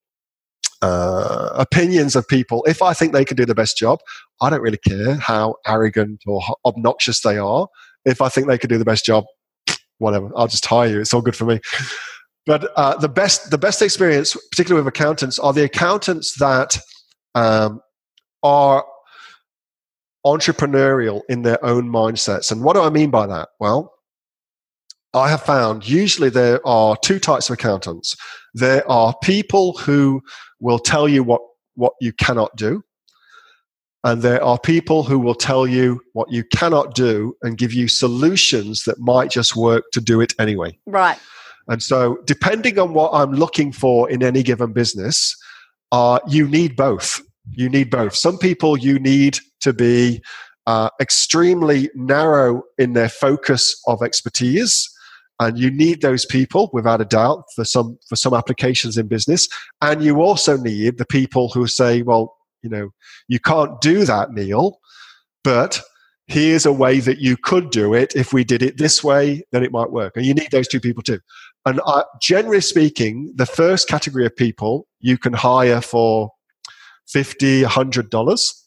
uh, 0.86 1.50
opinions 1.56 2.16
of 2.16 2.28
people. 2.28 2.64
If 2.68 2.82
I 2.82 2.94
think 2.94 3.12
they 3.12 3.26
can 3.26 3.38
do 3.38 3.46
the 3.46 3.56
best 3.56 3.76
job, 3.78 4.00
I 4.42 4.50
don't 4.50 4.62
really 4.62 4.78
care 4.78 5.16
how 5.16 5.56
arrogant 5.66 6.22
or 6.28 6.42
obnoxious 6.64 7.22
they 7.22 7.38
are. 7.38 7.68
If 8.06 8.22
I 8.22 8.30
think 8.30 8.48
they 8.48 8.58
can 8.58 8.70
do 8.70 8.78
the 8.78 8.86
best 8.86 9.04
job, 9.04 9.26
whatever, 9.98 10.30
I'll 10.36 10.48
just 10.48 10.66
hire 10.66 10.90
you. 10.90 11.00
It's 11.00 11.14
all 11.14 11.22
good 11.22 11.36
for 11.36 11.46
me. 11.46 11.60
But 12.46 12.72
uh, 12.76 12.98
the 12.98 13.10
best, 13.10 13.50
the 13.50 13.58
best 13.58 13.82
experience, 13.82 14.38
particularly 14.52 14.84
with 14.84 14.94
accountants, 14.94 15.40
are 15.40 15.54
the 15.54 15.64
accountants 15.64 16.38
that 16.38 16.78
um, 17.34 17.82
are 18.44 18.86
entrepreneurial 20.24 21.22
in 21.30 21.42
their 21.42 21.64
own 21.66 21.90
mindsets. 21.90 22.52
And 22.52 22.64
what 22.64 22.74
do 22.74 22.82
I 22.82 22.92
mean 22.92 23.10
by 23.10 23.26
that? 23.26 23.50
Well, 23.60 23.92
I 25.16 25.30
have 25.30 25.42
found 25.42 25.88
usually 25.88 26.30
there 26.30 26.66
are 26.68 26.96
two 27.04 27.20
types 27.20 27.50
of 27.50 27.54
accountants. 27.54 28.16
There 28.54 28.90
are 28.92 29.16
people 29.24 29.78
who 29.78 30.22
will 30.66 30.80
tell 30.80 31.08
you 31.08 31.24
what, 31.24 31.42
what 31.76 31.94
you 32.02 32.12
cannot 32.12 32.56
do. 32.56 32.84
And 34.04 34.22
there 34.22 34.44
are 34.44 34.60
people 34.60 35.04
who 35.04 35.20
will 35.20 35.36
tell 35.36 35.66
you 35.66 36.02
what 36.14 36.32
you 36.32 36.44
cannot 36.44 36.96
do 36.96 37.36
and 37.44 37.58
give 37.58 37.72
you 37.72 37.88
solutions 37.88 38.84
that 38.84 39.00
might 39.00 39.30
just 39.30 39.56
work 39.56 39.84
to 39.94 40.02
do 40.02 40.22
it 40.22 40.34
anyway. 40.40 40.78
Right. 40.86 41.18
And 41.68 41.82
so, 41.82 42.18
depending 42.26 42.78
on 42.78 42.94
what 42.94 43.12
I'm 43.14 43.32
looking 43.32 43.72
for 43.72 44.10
in 44.10 44.22
any 44.22 44.44
given 44.44 44.74
business, 44.74 45.36
uh, 45.92 46.20
you 46.28 46.48
need 46.48 46.76
both. 46.76 47.20
You 47.52 47.70
need 47.70 47.90
both. 47.90 48.16
Some 48.16 48.38
people 48.38 48.78
you 48.78 49.00
need 49.00 49.40
to 49.62 49.74
be 49.74 50.22
uh, 50.68 50.90
extremely 51.00 51.90
narrow 51.96 52.64
in 52.78 52.94
their 52.94 53.10
focus 53.10 53.82
of 53.88 54.04
expertise 54.04 54.88
and 55.40 55.58
you 55.58 55.70
need 55.70 56.02
those 56.02 56.26
people 56.26 56.70
without 56.74 57.02
a 57.02 57.06
doubt 57.06 57.44
for 57.56 57.66
some 57.66 57.98
for 58.08 58.16
some 58.16 58.34
applications 58.34 58.98
in 58.98 59.08
business. 59.08 59.48
And 59.82 60.04
you 60.04 60.22
also 60.22 60.58
need 60.58 60.98
the 60.98 61.06
people 61.06 61.50
who 61.50 61.68
say 61.68 62.02
well 62.02 62.36
you 62.62 62.70
know 62.70 62.90
you 63.28 63.40
can't 63.40 63.80
do 63.82 64.06
that 64.06 64.32
neil 64.32 64.80
but 65.44 65.82
here's 66.28 66.66
a 66.66 66.74
way 66.74 67.00
that 67.00 67.20
you 67.20 67.38
could 67.38 67.70
do 67.70 67.94
it. 67.94 68.16
If 68.16 68.34
we 68.34 68.44
did 68.44 68.64
it 68.64 68.78
this 68.78 69.04
way 69.04 69.44
then 69.52 69.64
it 69.64 69.72
might 69.72 69.92
work. 69.92 70.16
And 70.16 70.26
you 70.26 70.34
need 70.34 70.52
those 70.52 70.68
two 70.68 70.80
people 70.80 71.04
too. 71.04 71.20
And 71.66 71.80
generally 72.22 72.62
speaking 72.62 73.34
the 73.36 73.46
first 73.46 73.88
category 73.88 74.26
of 74.26 74.36
people 74.36 74.88
you 75.00 75.18
can 75.18 75.34
hire 75.34 75.82
for 75.82 76.32
50 77.08 77.64
100 77.64 78.10
dollars. 78.10 78.62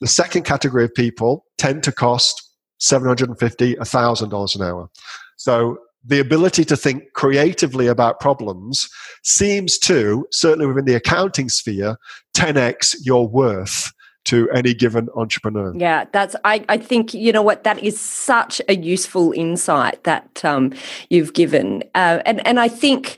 The 0.00 0.06
second 0.06 0.44
category 0.44 0.84
of 0.84 0.94
people 0.94 1.44
tend 1.58 1.82
to 1.82 1.92
cost 1.92 2.48
750 2.78 3.76
1000 3.76 4.28
dollars 4.28 4.56
an 4.56 4.62
hour. 4.62 4.88
So 5.36 5.78
the 6.04 6.20
ability 6.20 6.64
to 6.64 6.76
think 6.76 7.12
creatively 7.12 7.86
about 7.86 8.20
problems 8.20 8.88
seems 9.22 9.78
to, 9.78 10.26
certainly 10.30 10.66
within 10.66 10.84
the 10.84 10.94
accounting 10.94 11.48
sphere, 11.48 11.96
10x 12.34 12.96
your 13.04 13.28
worth 13.28 13.92
to 14.24 14.50
any 14.50 14.74
given 14.74 15.08
entrepreneur. 15.16 15.72
Yeah, 15.76 16.04
that's. 16.12 16.36
I, 16.44 16.64
I 16.68 16.76
think 16.76 17.14
you 17.14 17.32
know 17.32 17.42
what 17.42 17.64
that 17.64 17.82
is 17.82 17.98
such 17.98 18.60
a 18.68 18.76
useful 18.76 19.32
insight 19.32 20.04
that 20.04 20.44
um, 20.44 20.74
you've 21.08 21.32
given, 21.32 21.82
uh, 21.94 22.20
and 22.26 22.46
and 22.46 22.60
I 22.60 22.68
think 22.68 23.16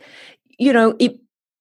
you 0.59 0.73
know 0.73 0.95
it 1.01 1.19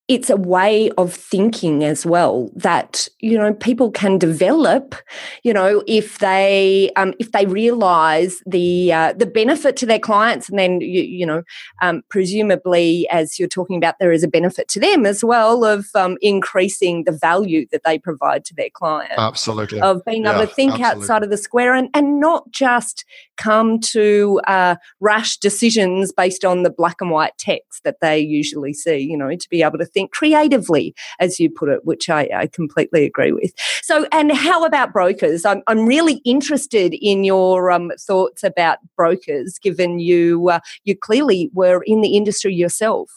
it's 0.10 0.32
a 0.32 0.36
way 0.36 0.90
of 0.98 1.14
thinking 1.14 1.84
as 1.84 2.04
well 2.04 2.50
that 2.56 3.08
you 3.20 3.38
know 3.38 3.54
people 3.54 3.92
can 3.92 4.18
develop 4.18 4.96
you 5.44 5.54
know 5.54 5.84
if 5.86 6.18
they 6.18 6.92
um, 6.96 7.14
if 7.20 7.32
they 7.32 7.46
realize 7.46 8.42
the 8.48 8.92
uh, 8.92 9.14
the 9.14 9.28
benefit 9.28 9.78
to 9.78 9.86
their 9.86 10.00
clients 10.00 10.50
and 10.50 10.58
then 10.58 10.82
you, 10.82 11.04
you 11.04 11.26
know 11.26 11.44
um, 11.84 12.02
presumably 12.10 13.08
as 13.10 13.38
you're 13.38 13.48
talking 13.48 13.78
about 13.78 13.96
there 14.00 14.12
is 14.12 14.24
a 14.24 14.28
benefit 14.28 14.68
to 14.68 14.80
them 14.80 15.06
as 15.06 15.24
well 15.24 15.64
of 15.64 15.86
um, 15.94 16.18
increasing 16.22 17.04
the 17.04 17.12
value 17.12 17.68
that 17.72 17.84
they 17.86 18.00
provide 18.00 18.44
to 18.44 18.56
their 18.56 18.70
clients 18.74 19.14
absolutely 19.18 19.80
of 19.80 20.04
being 20.06 20.26
able 20.26 20.40
to 20.40 20.48
think 20.48 20.72
absolutely. 20.74 21.02
outside 21.04 21.24
of 21.24 21.30
the 21.30 21.38
square 21.38 21.76
and 21.76 21.88
and 21.94 22.20
not 22.20 22.50
just 22.50 23.06
come 23.38 23.80
to 23.80 24.42
uh, 24.48 24.76
rash 25.00 25.38
decisions 25.38 26.12
based 26.12 26.44
on 26.44 26.64
the 26.64 26.70
black 26.72 27.00
and 27.00 27.12
white 27.12 27.38
text 27.38 27.84
that 27.84 27.98
they 28.02 28.18
usually 28.18 28.74
see 28.74 28.98
you 28.98 29.16
know 29.16 29.36
to 29.36 29.48
be 29.50 29.62
able 29.62 29.78
to 29.78 29.86
think 29.86 29.99
think 30.00 30.12
creatively, 30.12 30.96
as 31.20 31.40
you 31.40 31.50
put 31.50 31.70
it, 31.70 31.86
which 31.86 32.10
I, 32.10 32.30
I 32.34 32.48
completely 32.48 33.06
agree 33.06 33.32
with. 33.32 33.52
So, 33.82 34.08
and 34.12 34.32
how 34.32 34.64
about 34.64 34.94
brokers? 34.94 35.46
I'm, 35.46 35.62
I'm 35.68 35.86
really 35.86 36.22
interested 36.26 36.94
in 36.94 37.24
your 37.24 37.72
um, 37.72 37.92
thoughts 38.00 38.44
about 38.44 38.78
brokers, 38.96 39.60
given 39.60 40.00
you 40.00 40.50
uh, 40.50 40.60
you 40.86 40.96
clearly 40.96 41.50
were 41.54 41.84
in 41.86 42.02
the 42.02 42.16
industry 42.16 42.54
yourself. 42.54 43.12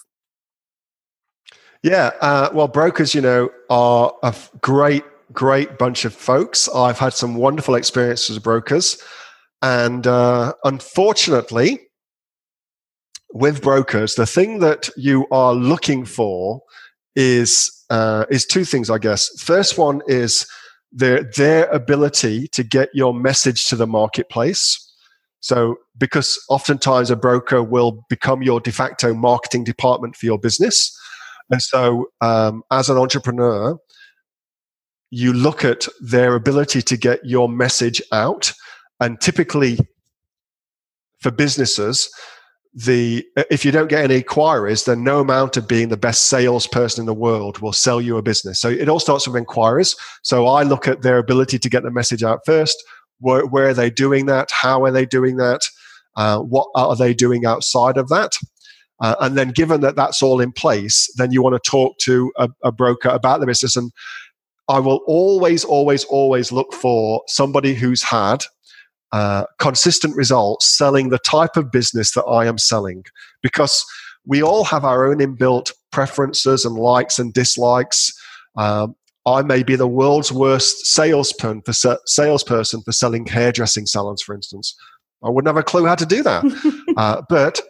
Yeah, 1.82 2.10
uh, 2.20 2.48
well, 2.52 2.68
brokers, 2.68 3.14
you 3.14 3.20
know, 3.20 3.50
are 3.68 4.12
a 4.22 4.34
great, 4.60 5.04
great 5.32 5.78
bunch 5.78 6.04
of 6.04 6.14
folks. 6.14 6.68
I've 6.68 6.98
had 6.98 7.12
some 7.12 7.34
wonderful 7.34 7.74
experiences 7.74 8.36
with 8.36 8.44
brokers, 8.44 9.02
and 9.62 10.06
uh, 10.06 10.54
unfortunately, 10.64 11.80
with 13.32 13.62
brokers, 13.62 14.14
the 14.14 14.26
thing 14.26 14.60
that 14.60 14.90
you 14.96 15.26
are 15.30 15.54
looking 15.54 16.04
for 16.04 16.62
is 17.16 17.84
uh, 17.90 18.24
is 18.30 18.46
two 18.46 18.64
things, 18.64 18.90
I 18.90 18.98
guess. 18.98 19.28
First 19.40 19.78
one 19.78 20.00
is 20.06 20.46
their 20.90 21.24
their 21.36 21.66
ability 21.66 22.48
to 22.48 22.62
get 22.62 22.88
your 22.94 23.14
message 23.14 23.66
to 23.66 23.76
the 23.76 23.86
marketplace. 23.86 24.78
So, 25.40 25.76
because 25.98 26.38
oftentimes 26.48 27.10
a 27.10 27.16
broker 27.16 27.62
will 27.62 28.04
become 28.08 28.42
your 28.42 28.60
de 28.60 28.70
facto 28.70 29.12
marketing 29.12 29.64
department 29.64 30.16
for 30.16 30.26
your 30.26 30.38
business, 30.38 30.96
and 31.50 31.60
so 31.60 32.06
um, 32.20 32.62
as 32.70 32.88
an 32.88 32.96
entrepreneur, 32.96 33.76
you 35.10 35.32
look 35.32 35.64
at 35.64 35.88
their 36.00 36.34
ability 36.34 36.80
to 36.82 36.96
get 36.96 37.20
your 37.24 37.48
message 37.48 38.00
out, 38.12 38.52
and 39.00 39.20
typically 39.20 39.78
for 41.20 41.30
businesses, 41.30 42.10
the 42.74 43.24
if 43.50 43.64
you 43.64 43.72
don't 43.72 43.88
get 43.88 44.04
any 44.04 44.16
inquiries, 44.16 44.84
then 44.84 45.04
no 45.04 45.20
amount 45.20 45.56
of 45.56 45.68
being 45.68 45.88
the 45.88 45.96
best 45.96 46.28
salesperson 46.28 47.02
in 47.02 47.06
the 47.06 47.14
world 47.14 47.58
will 47.58 47.72
sell 47.72 48.00
you 48.00 48.16
a 48.16 48.22
business. 48.22 48.60
So 48.60 48.68
it 48.70 48.88
all 48.88 49.00
starts 49.00 49.26
with 49.26 49.36
inquiries. 49.36 49.94
So 50.22 50.46
I 50.46 50.62
look 50.62 50.88
at 50.88 51.02
their 51.02 51.18
ability 51.18 51.58
to 51.58 51.68
get 51.68 51.82
the 51.82 51.90
message 51.90 52.22
out 52.22 52.40
first. 52.46 52.82
Where, 53.20 53.46
where 53.46 53.68
are 53.68 53.74
they 53.74 53.90
doing 53.90 54.26
that? 54.26 54.50
How 54.50 54.84
are 54.84 54.90
they 54.90 55.06
doing 55.06 55.36
that? 55.36 55.60
Uh, 56.16 56.38
what 56.40 56.68
are 56.74 56.96
they 56.96 57.14
doing 57.14 57.44
outside 57.44 57.96
of 57.96 58.08
that? 58.08 58.32
Uh, 59.00 59.16
and 59.20 59.36
then, 59.36 59.50
given 59.50 59.80
that 59.80 59.96
that's 59.96 60.22
all 60.22 60.40
in 60.40 60.52
place, 60.52 61.12
then 61.16 61.32
you 61.32 61.42
want 61.42 61.60
to 61.62 61.70
talk 61.70 61.98
to 61.98 62.32
a, 62.36 62.48
a 62.62 62.72
broker 62.72 63.08
about 63.08 63.40
the 63.40 63.46
business. 63.46 63.76
And 63.76 63.90
I 64.68 64.78
will 64.78 65.00
always, 65.06 65.64
always, 65.64 66.04
always 66.04 66.52
look 66.52 66.72
for 66.72 67.22
somebody 67.26 67.74
who's 67.74 68.02
had 68.02 68.44
uh, 69.12 69.44
consistent 69.58 70.16
results 70.16 70.66
selling 70.66 71.10
the 71.10 71.18
type 71.18 71.56
of 71.56 71.70
business 71.70 72.12
that 72.12 72.24
I 72.24 72.46
am 72.46 72.58
selling 72.58 73.04
because 73.42 73.84
we 74.26 74.42
all 74.42 74.64
have 74.64 74.84
our 74.84 75.06
own 75.06 75.18
inbuilt 75.18 75.72
preferences 75.90 76.64
and 76.64 76.76
likes 76.76 77.18
and 77.18 77.32
dislikes. 77.32 78.12
Um, 78.56 78.96
I 79.26 79.42
may 79.42 79.62
be 79.62 79.76
the 79.76 79.86
world's 79.86 80.32
worst 80.32 80.86
salesperson 80.86 81.62
for, 81.62 81.72
salesperson 82.06 82.82
for 82.82 82.92
selling 82.92 83.26
hairdressing 83.26 83.86
salons, 83.86 84.22
for 84.22 84.34
instance. 84.34 84.74
I 85.22 85.28
wouldn't 85.30 85.48
have 85.48 85.60
a 85.60 85.62
clue 85.62 85.86
how 85.86 85.94
to 85.94 86.06
do 86.06 86.22
that. 86.22 86.44
uh, 86.96 87.22
but 87.28 87.60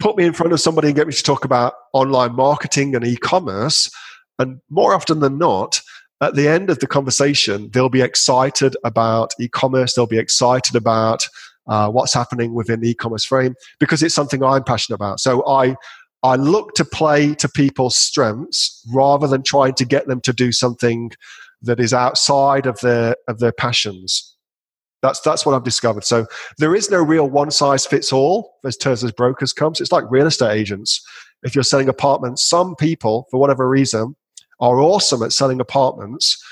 put 0.00 0.16
me 0.16 0.24
in 0.24 0.32
front 0.32 0.52
of 0.52 0.60
somebody 0.60 0.88
and 0.88 0.96
get 0.96 1.06
me 1.06 1.12
to 1.12 1.22
talk 1.22 1.44
about 1.44 1.74
online 1.92 2.34
marketing 2.34 2.94
and 2.94 3.04
e 3.04 3.16
commerce. 3.16 3.90
And 4.38 4.60
more 4.70 4.94
often 4.94 5.20
than 5.20 5.38
not, 5.38 5.80
at 6.20 6.34
the 6.34 6.48
end 6.48 6.70
of 6.70 6.78
the 6.78 6.86
conversation, 6.86 7.70
they'll 7.72 7.88
be 7.88 8.02
excited 8.02 8.76
about 8.84 9.32
e 9.40 9.48
commerce, 9.48 9.94
they'll 9.94 10.06
be 10.06 10.18
excited 10.18 10.76
about 10.76 11.26
uh, 11.66 11.90
what's 11.90 12.14
happening 12.14 12.54
within 12.54 12.80
the 12.80 12.90
e 12.90 12.94
commerce 12.94 13.24
frame 13.24 13.54
because 13.80 14.02
it's 14.02 14.14
something 14.14 14.42
I'm 14.42 14.64
passionate 14.64 14.96
about. 14.96 15.20
So 15.20 15.46
I, 15.46 15.76
I 16.22 16.36
look 16.36 16.74
to 16.74 16.84
play 16.84 17.34
to 17.34 17.48
people's 17.48 17.96
strengths 17.96 18.82
rather 18.94 19.26
than 19.26 19.42
trying 19.42 19.74
to 19.74 19.84
get 19.84 20.06
them 20.06 20.20
to 20.22 20.32
do 20.32 20.52
something 20.52 21.10
that 21.62 21.80
is 21.80 21.92
outside 21.92 22.66
of 22.66 22.78
their 22.80 23.16
of 23.28 23.38
their 23.38 23.52
passions. 23.52 24.36
That's 25.02 25.20
that's 25.20 25.44
what 25.44 25.54
I've 25.54 25.64
discovered. 25.64 26.04
So 26.04 26.26
there 26.58 26.74
is 26.74 26.90
no 26.90 27.02
real 27.02 27.28
one 27.28 27.50
size 27.50 27.84
fits 27.84 28.12
all 28.12 28.54
as 28.64 28.76
terms 28.76 29.04
as 29.04 29.12
brokers 29.12 29.52
comes. 29.52 29.80
It's 29.80 29.92
like 29.92 30.04
real 30.10 30.26
estate 30.26 30.52
agents. 30.52 31.04
If 31.42 31.54
you're 31.54 31.64
selling 31.64 31.90
apartments, 31.90 32.48
some 32.48 32.74
people, 32.76 33.26
for 33.30 33.38
whatever 33.38 33.68
reason, 33.68 34.16
are 34.64 34.80
awesome 34.80 35.22
at 35.22 35.32
selling 35.32 35.60
apartments 35.60 36.42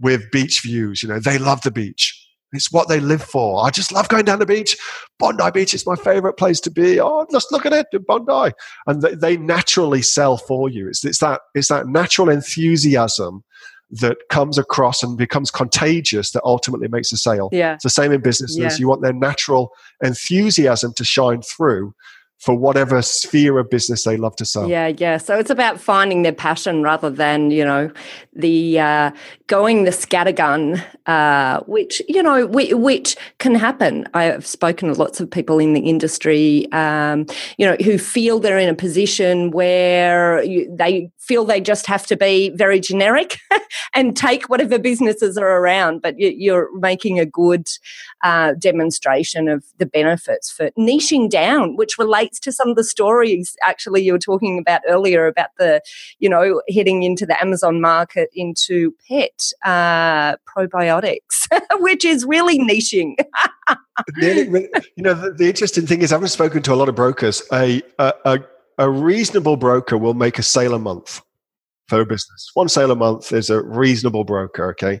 with 0.00 0.30
beach 0.30 0.62
views. 0.62 1.02
You 1.02 1.08
know, 1.08 1.18
they 1.18 1.38
love 1.38 1.62
the 1.62 1.70
beach. 1.70 2.22
It's 2.52 2.70
what 2.70 2.88
they 2.88 3.00
live 3.00 3.22
for. 3.22 3.66
I 3.66 3.70
just 3.70 3.92
love 3.92 4.08
going 4.08 4.24
down 4.24 4.38
the 4.38 4.46
beach. 4.46 4.76
Bondi 5.18 5.50
Beach 5.52 5.74
is 5.74 5.84
my 5.84 5.96
favorite 5.96 6.34
place 6.34 6.60
to 6.60 6.70
be. 6.70 7.00
Oh, 7.00 7.26
just 7.30 7.50
look 7.50 7.66
at 7.66 7.72
it, 7.72 7.88
Bondi. 8.06 8.54
And 8.86 9.02
they, 9.02 9.14
they 9.14 9.36
naturally 9.36 10.00
sell 10.00 10.36
for 10.36 10.68
you. 10.68 10.88
It's, 10.88 11.04
it's, 11.04 11.18
that, 11.18 11.40
it's 11.54 11.68
that 11.68 11.88
natural 11.88 12.28
enthusiasm 12.28 13.42
that 13.90 14.18
comes 14.30 14.58
across 14.58 15.02
and 15.02 15.18
becomes 15.18 15.50
contagious 15.50 16.30
that 16.32 16.42
ultimately 16.44 16.88
makes 16.88 17.10
a 17.12 17.16
sale. 17.16 17.48
Yeah. 17.52 17.74
It's 17.74 17.84
the 17.84 17.90
same 17.90 18.12
in 18.12 18.20
businesses. 18.20 18.58
Yeah. 18.58 18.76
You 18.78 18.88
want 18.88 19.02
their 19.02 19.12
natural 19.12 19.72
enthusiasm 20.02 20.92
to 20.94 21.04
shine 21.04 21.42
through 21.42 21.94
for 22.38 22.54
whatever 22.54 23.00
sphere 23.02 23.58
of 23.58 23.70
business 23.70 24.04
they 24.04 24.16
love 24.16 24.36
to 24.36 24.44
sell. 24.44 24.68
Yeah, 24.68 24.88
yeah. 24.88 25.16
So 25.16 25.38
it's 25.38 25.50
about 25.50 25.80
finding 25.80 26.22
their 26.22 26.32
passion 26.32 26.82
rather 26.82 27.10
than 27.10 27.50
you 27.50 27.64
know 27.64 27.90
the 28.34 28.78
uh, 28.78 29.10
going 29.46 29.84
the 29.84 29.90
scattergun, 29.90 30.84
uh, 31.06 31.60
which 31.60 32.02
you 32.08 32.22
know 32.22 32.46
which, 32.46 32.72
which, 32.72 33.16
can 33.38 33.54
happen. 33.54 34.06
I've 34.14 34.46
spoken 34.46 34.88
to 34.88 34.94
lots 34.94 35.20
of 35.20 35.30
people 35.30 35.58
in 35.58 35.72
the 35.72 35.80
industry, 35.80 36.70
um, 36.72 37.26
you 37.56 37.66
know, 37.66 37.76
who 37.84 37.98
feel 37.98 38.38
they're 38.38 38.58
in 38.58 38.68
a 38.68 38.74
position 38.74 39.50
where 39.50 40.42
you, 40.42 40.74
they 40.76 41.10
feel 41.18 41.44
they 41.44 41.60
just 41.60 41.86
have 41.86 42.06
to 42.06 42.16
be 42.16 42.50
very 42.50 42.80
generic 42.80 43.38
and 43.94 44.16
take 44.16 44.48
whatever 44.48 44.78
businesses 44.78 45.36
are 45.36 45.58
around. 45.58 46.02
But 46.02 46.18
you're 46.18 46.68
making 46.78 47.18
a 47.18 47.26
good 47.26 47.66
uh, 48.22 48.54
demonstration 48.58 49.48
of 49.48 49.64
the 49.78 49.86
benefits 49.86 50.50
for 50.50 50.70
niching 50.72 51.28
down, 51.28 51.76
which 51.76 51.98
relates 51.98 52.35
relates 52.36 52.40
to 52.40 52.52
some 52.52 52.68
of 52.68 52.76
the 52.76 52.84
stories 52.84 53.56
actually 53.64 54.02
you 54.02 54.12
were 54.12 54.18
talking 54.18 54.58
about 54.58 54.80
earlier 54.88 55.26
about 55.26 55.50
the, 55.58 55.80
you 56.18 56.28
know, 56.28 56.60
heading 56.74 57.02
into 57.02 57.26
the 57.26 57.40
Amazon 57.40 57.80
market 57.80 58.28
into 58.34 58.94
pet 59.08 59.52
uh, 59.64 60.36
probiotics, 60.46 61.48
which 61.80 62.04
is 62.04 62.24
really 62.24 62.58
niching. 62.58 63.14
you 64.20 65.02
know, 65.02 65.14
the, 65.14 65.34
the, 65.36 65.48
interesting 65.48 65.86
thing 65.86 66.02
is, 66.02 66.12
I've 66.12 66.30
spoken 66.30 66.62
to 66.62 66.72
a 66.72 66.76
lot 66.76 66.88
of 66.88 66.94
brokers. 66.94 67.42
A, 67.52 67.82
a, 67.98 68.12
a, 68.24 68.38
a 68.78 68.90
reasonable 68.90 69.56
broker 69.56 69.96
will 69.98 70.14
make 70.14 70.38
a 70.38 70.42
sale 70.42 70.74
a 70.74 70.78
month 70.78 71.22
for 71.88 72.00
a 72.00 72.06
business. 72.06 72.50
One 72.54 72.68
sale 72.68 72.90
a 72.90 72.96
month 72.96 73.32
is 73.32 73.48
a 73.50 73.62
reasonable 73.62 74.24
broker, 74.24 74.70
okay, 74.70 75.00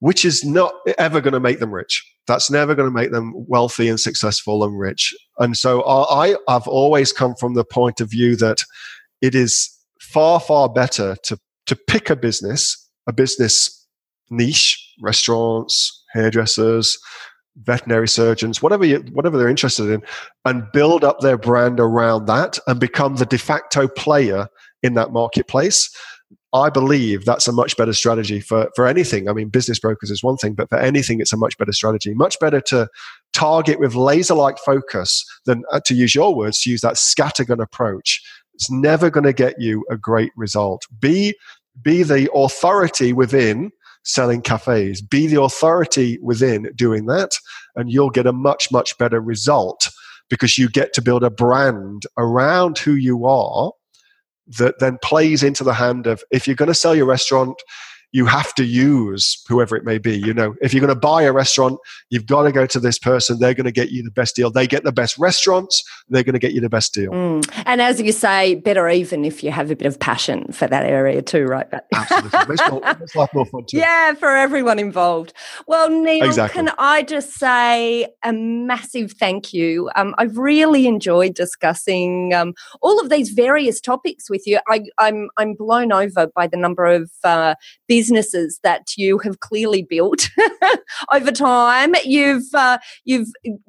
which 0.00 0.24
is 0.24 0.44
not 0.44 0.74
ever 0.98 1.20
going 1.20 1.34
to 1.34 1.40
make 1.40 1.60
them 1.60 1.72
rich. 1.72 2.04
That's 2.28 2.50
never 2.50 2.74
going 2.74 2.88
to 2.88 2.94
make 2.94 3.10
them 3.10 3.32
wealthy 3.34 3.88
and 3.88 3.98
successful 3.98 4.62
and 4.62 4.78
rich. 4.78 5.14
And 5.38 5.56
so 5.56 5.82
I, 5.84 6.36
I've 6.46 6.68
always 6.68 7.12
come 7.12 7.34
from 7.34 7.54
the 7.54 7.64
point 7.64 8.00
of 8.00 8.10
view 8.10 8.36
that 8.36 8.58
it 9.20 9.34
is 9.34 9.74
far, 10.00 10.38
far 10.38 10.68
better 10.68 11.16
to, 11.24 11.38
to 11.66 11.74
pick 11.74 12.10
a 12.10 12.16
business, 12.16 12.88
a 13.08 13.12
business 13.12 13.86
niche, 14.30 14.94
restaurants, 15.00 16.04
hairdressers, 16.12 16.98
veterinary 17.56 18.08
surgeons, 18.08 18.62
whatever 18.62 18.84
you, 18.84 18.98
whatever 19.12 19.36
they're 19.36 19.48
interested 19.48 19.90
in, 19.90 20.02
and 20.44 20.70
build 20.72 21.04
up 21.04 21.20
their 21.20 21.38
brand 21.38 21.80
around 21.80 22.26
that 22.26 22.58
and 22.66 22.78
become 22.78 23.16
the 23.16 23.26
de 23.26 23.38
facto 23.38 23.88
player 23.88 24.48
in 24.82 24.94
that 24.94 25.12
marketplace. 25.12 25.90
I 26.54 26.70
believe 26.70 27.24
that's 27.24 27.46
a 27.46 27.52
much 27.52 27.76
better 27.76 27.92
strategy 27.92 28.40
for, 28.40 28.70
for 28.74 28.86
anything. 28.86 29.28
I 29.28 29.32
mean, 29.34 29.48
business 29.48 29.78
brokers 29.78 30.10
is 30.10 30.22
one 30.22 30.38
thing, 30.38 30.54
but 30.54 30.70
for 30.70 30.78
anything, 30.78 31.20
it's 31.20 31.32
a 31.32 31.36
much 31.36 31.58
better 31.58 31.72
strategy. 31.72 32.14
Much 32.14 32.38
better 32.40 32.60
to 32.62 32.88
target 33.34 33.78
with 33.78 33.94
laser 33.94 34.34
like 34.34 34.58
focus 34.58 35.24
than, 35.44 35.62
uh, 35.70 35.80
to 35.84 35.94
use 35.94 36.14
your 36.14 36.34
words, 36.34 36.62
to 36.62 36.70
use 36.70 36.80
that 36.80 36.94
scattergun 36.94 37.62
approach. 37.62 38.22
It's 38.54 38.70
never 38.70 39.10
going 39.10 39.24
to 39.24 39.32
get 39.34 39.60
you 39.60 39.84
a 39.90 39.96
great 39.98 40.32
result. 40.36 40.86
Be, 40.98 41.34
be 41.82 42.02
the 42.02 42.32
authority 42.32 43.12
within 43.12 43.70
selling 44.04 44.40
cafes. 44.40 45.02
Be 45.02 45.26
the 45.26 45.42
authority 45.42 46.18
within 46.22 46.72
doing 46.74 47.06
that, 47.06 47.32
and 47.76 47.92
you'll 47.92 48.10
get 48.10 48.26
a 48.26 48.32
much, 48.32 48.72
much 48.72 48.96
better 48.96 49.20
result 49.20 49.90
because 50.30 50.56
you 50.56 50.68
get 50.68 50.94
to 50.94 51.02
build 51.02 51.22
a 51.22 51.30
brand 51.30 52.04
around 52.16 52.78
who 52.78 52.94
you 52.94 53.26
are 53.26 53.72
that 54.56 54.78
then 54.78 54.98
plays 55.02 55.42
into 55.42 55.64
the 55.64 55.74
hand 55.74 56.06
of 56.06 56.22
if 56.30 56.46
you're 56.46 56.56
going 56.56 56.68
to 56.68 56.74
sell 56.74 56.94
your 56.94 57.06
restaurant 57.06 57.60
you 58.12 58.24
have 58.24 58.54
to 58.54 58.64
use 58.64 59.42
whoever 59.48 59.76
it 59.76 59.84
may 59.84 59.98
be. 59.98 60.16
You 60.16 60.32
know, 60.32 60.54
if 60.62 60.72
you're 60.72 60.80
going 60.80 60.94
to 60.94 60.98
buy 60.98 61.22
a 61.22 61.32
restaurant, 61.32 61.78
you've 62.08 62.26
got 62.26 62.44
to 62.44 62.52
go 62.52 62.66
to 62.66 62.80
this 62.80 62.98
person. 62.98 63.38
They're 63.38 63.54
going 63.54 63.66
to 63.66 63.72
get 63.72 63.90
you 63.90 64.02
the 64.02 64.10
best 64.10 64.34
deal. 64.34 64.50
They 64.50 64.66
get 64.66 64.84
the 64.84 64.92
best 64.92 65.18
restaurants. 65.18 65.84
They're 66.08 66.22
going 66.22 66.32
to 66.32 66.38
get 66.38 66.52
you 66.52 66.60
the 66.60 66.70
best 66.70 66.94
deal. 66.94 67.10
Mm. 67.10 67.62
And 67.66 67.82
as 67.82 68.00
you 68.00 68.12
say, 68.12 68.54
better 68.54 68.88
even 68.88 69.24
if 69.24 69.44
you 69.44 69.50
have 69.50 69.70
a 69.70 69.76
bit 69.76 69.86
of 69.86 70.00
passion 70.00 70.50
for 70.52 70.66
that 70.66 70.84
area 70.84 71.20
too, 71.20 71.44
right? 71.44 71.66
Absolutely. 71.94 72.38
Makes, 72.48 72.70
more, 72.70 72.80
makes 72.80 73.14
life 73.14 73.30
more 73.34 73.46
fun 73.46 73.64
too. 73.68 73.76
Yeah, 73.76 74.14
for 74.14 74.34
everyone 74.34 74.78
involved. 74.78 75.34
Well, 75.66 75.90
Neil, 75.90 76.24
exactly. 76.24 76.64
can 76.64 76.74
I 76.78 77.02
just 77.02 77.34
say 77.34 78.08
a 78.24 78.32
massive 78.32 79.12
thank 79.12 79.52
you? 79.52 79.90
Um, 79.96 80.14
I've 80.16 80.38
really 80.38 80.86
enjoyed 80.86 81.34
discussing 81.34 82.32
um, 82.32 82.54
all 82.80 82.98
of 83.00 83.10
these 83.10 83.30
various 83.30 83.80
topics 83.80 84.30
with 84.30 84.46
you. 84.46 84.60
I, 84.66 84.76
am 84.76 84.84
I'm, 84.98 85.28
I'm 85.36 85.54
blown 85.54 85.92
over 85.92 86.26
by 86.34 86.46
the 86.46 86.56
number 86.56 86.86
of 86.86 87.10
uh, 87.22 87.54
businesses 87.98 88.60
that 88.62 88.96
you 88.96 89.18
have 89.18 89.40
clearly 89.40 89.82
built 89.82 90.28
over 91.12 91.32
time. 91.32 91.96
You've 92.04 92.54
uh, 92.54 92.78
you've 93.04 93.26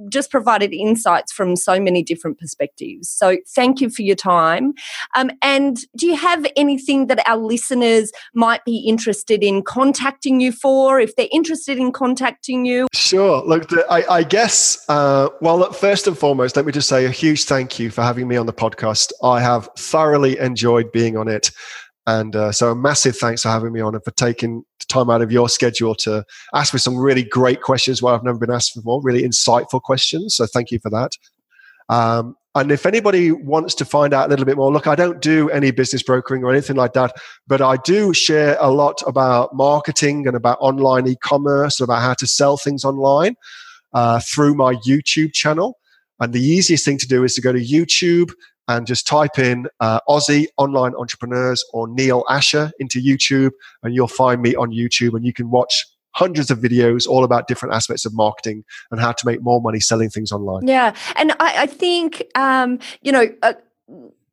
just 0.07 0.29
provided 0.29 0.71
insights 0.71 1.31
from 1.31 1.55
so 1.55 1.79
many 1.79 2.03
different 2.03 2.38
perspectives. 2.38 3.09
So 3.09 3.38
thank 3.55 3.81
you 3.81 3.89
for 3.89 4.03
your 4.03 4.15
time. 4.15 4.74
Um, 5.15 5.31
and 5.41 5.77
do 5.98 6.05
you 6.05 6.15
have 6.15 6.45
anything 6.55 7.07
that 7.07 7.27
our 7.27 7.38
listeners 7.38 8.12
might 8.36 8.63
be 8.65 8.77
interested 8.88 9.43
in 9.43 9.63
contacting 9.63 10.39
you 10.39 10.51
for? 10.51 11.00
If 11.00 11.15
they're 11.15 11.27
interested 11.31 11.79
in 11.79 11.91
contacting 11.91 12.65
you, 12.65 12.88
sure. 12.93 13.41
Look, 13.43 13.67
I, 13.89 14.03
I, 14.19 14.24
guess. 14.24 14.86
Uh, 14.89 15.29
well, 15.41 15.71
first 15.71 16.05
and 16.05 16.15
foremost, 16.15 16.55
let 16.55 16.67
me 16.67 16.71
just 16.71 16.88
say 16.88 17.05
a 17.05 17.09
huge 17.09 17.45
thank 17.45 17.79
you 17.79 17.89
for 17.89 18.03
having 18.03 18.27
me 18.27 18.38
on 18.38 18.45
the 18.45 18.53
podcast. 18.53 19.12
I 19.24 19.41
have 19.41 19.67
thoroughly 19.75 20.38
enjoyed 20.38 20.91
being 20.91 21.17
on 21.17 21.27
it. 21.27 21.49
And 22.10 22.36
uh, 22.36 22.52
so, 22.52 22.72
a 22.72 22.76
massive 22.76 23.15
thanks 23.15 23.43
for 23.43 23.50
having 23.50 23.72
me 23.72 23.82
on 23.82 23.93
and 23.93 24.04
for 24.04 24.10
taking 24.12 24.63
the 24.80 24.86
time 24.88 25.12
out 25.12 25.22
of 25.22 25.32
your 25.32 25.48
schedule 25.48 25.93
to 25.95 26.26
ask 26.56 26.74
me 26.74 26.80
some 26.80 26.98
really 26.98 27.24
great 27.24 27.62
questions 27.62 28.02
where 28.02 28.15
I've 28.15 28.24
never 28.24 28.39
been 28.39 28.50
asked 28.50 28.74
before, 28.74 29.00
really 29.04 29.22
insightful 29.22 29.80
questions. 29.80 30.36
So, 30.36 30.48
thank 30.48 30.72
you 30.72 30.80
for 30.80 30.89
that. 30.89 31.12
Um, 31.88 32.36
and 32.56 32.72
if 32.72 32.88
anybody 32.88 33.32
wants 33.32 33.76
to 33.76 33.86
find 33.86 34.12
out 34.12 34.26
a 34.26 34.30
little 34.30 34.45
bit 34.45 34.58
more, 34.58 34.74
look, 34.74 34.88
I 34.88 34.95
don't 34.95 35.22
do 35.22 35.52
any 35.52 35.69
business 35.69 36.02
brokering 36.02 36.43
or 36.43 36.52
anything 36.52 36.76
like 36.76 36.93
that, 36.93 37.13
but 37.45 37.62
I 37.62 37.78
do 37.78 38.12
share 38.12 38.58
a 38.60 38.72
lot 38.72 39.04
about 39.06 39.54
marketing 39.54 40.26
and 40.26 40.36
about 40.36 40.58
online 40.60 41.08
e 41.08 41.15
commerce, 41.15 41.80
about 41.80 42.02
how 42.02 42.15
to 42.15 42.26
sell 42.26 42.58
things 42.58 42.84
online 42.84 43.36
uh, 43.93 44.19
through 44.19 44.56
my 44.56 44.74
YouTube 44.88 45.34
channel. 45.34 45.78
And 46.19 46.34
the 46.34 46.41
easiest 46.41 46.86
thing 46.86 46.98
to 46.98 47.08
do 47.08 47.24
is 47.24 47.36
to 47.36 47.41
go 47.41 47.54
to 47.54 47.60
YouTube 47.60 48.32
and 48.69 48.86
just 48.86 49.08
type 49.08 49.38
in 49.39 49.67
uh, 49.79 49.99
Aussie 50.08 50.45
online 50.58 50.93
entrepreneurs 50.95 51.65
or 51.73 51.88
Neil 51.88 52.23
Asher 52.29 52.71
into 52.79 53.01
YouTube, 53.01 53.51
and 53.84 53.93
you'll 53.93 54.08
find 54.08 54.41
me 54.41 54.55
on 54.55 54.69
YouTube, 54.69 55.15
and 55.15 55.25
you 55.25 55.34
can 55.34 55.49
watch 55.49 55.86
hundreds 56.12 56.51
of 56.51 56.60
videos 56.60 57.08
all 57.08 57.23
about 57.23 57.47
different 57.47 57.73
aspects 57.73 58.05
of 58.05 58.13
marketing 58.13 58.63
and 58.91 59.01
how 59.01 59.12
to 59.12 59.25
make 59.25 59.41
more 59.41 59.60
money 59.60 59.79
selling 59.79 60.10
things 60.10 60.32
online. 60.32 60.67
Yeah, 60.67 60.95
and 61.15 61.32
I, 61.34 61.63
I 61.63 61.65
think 61.65 62.23
um, 62.36 62.79
you 63.01 63.12
know. 63.12 63.27
Uh, 63.41 63.53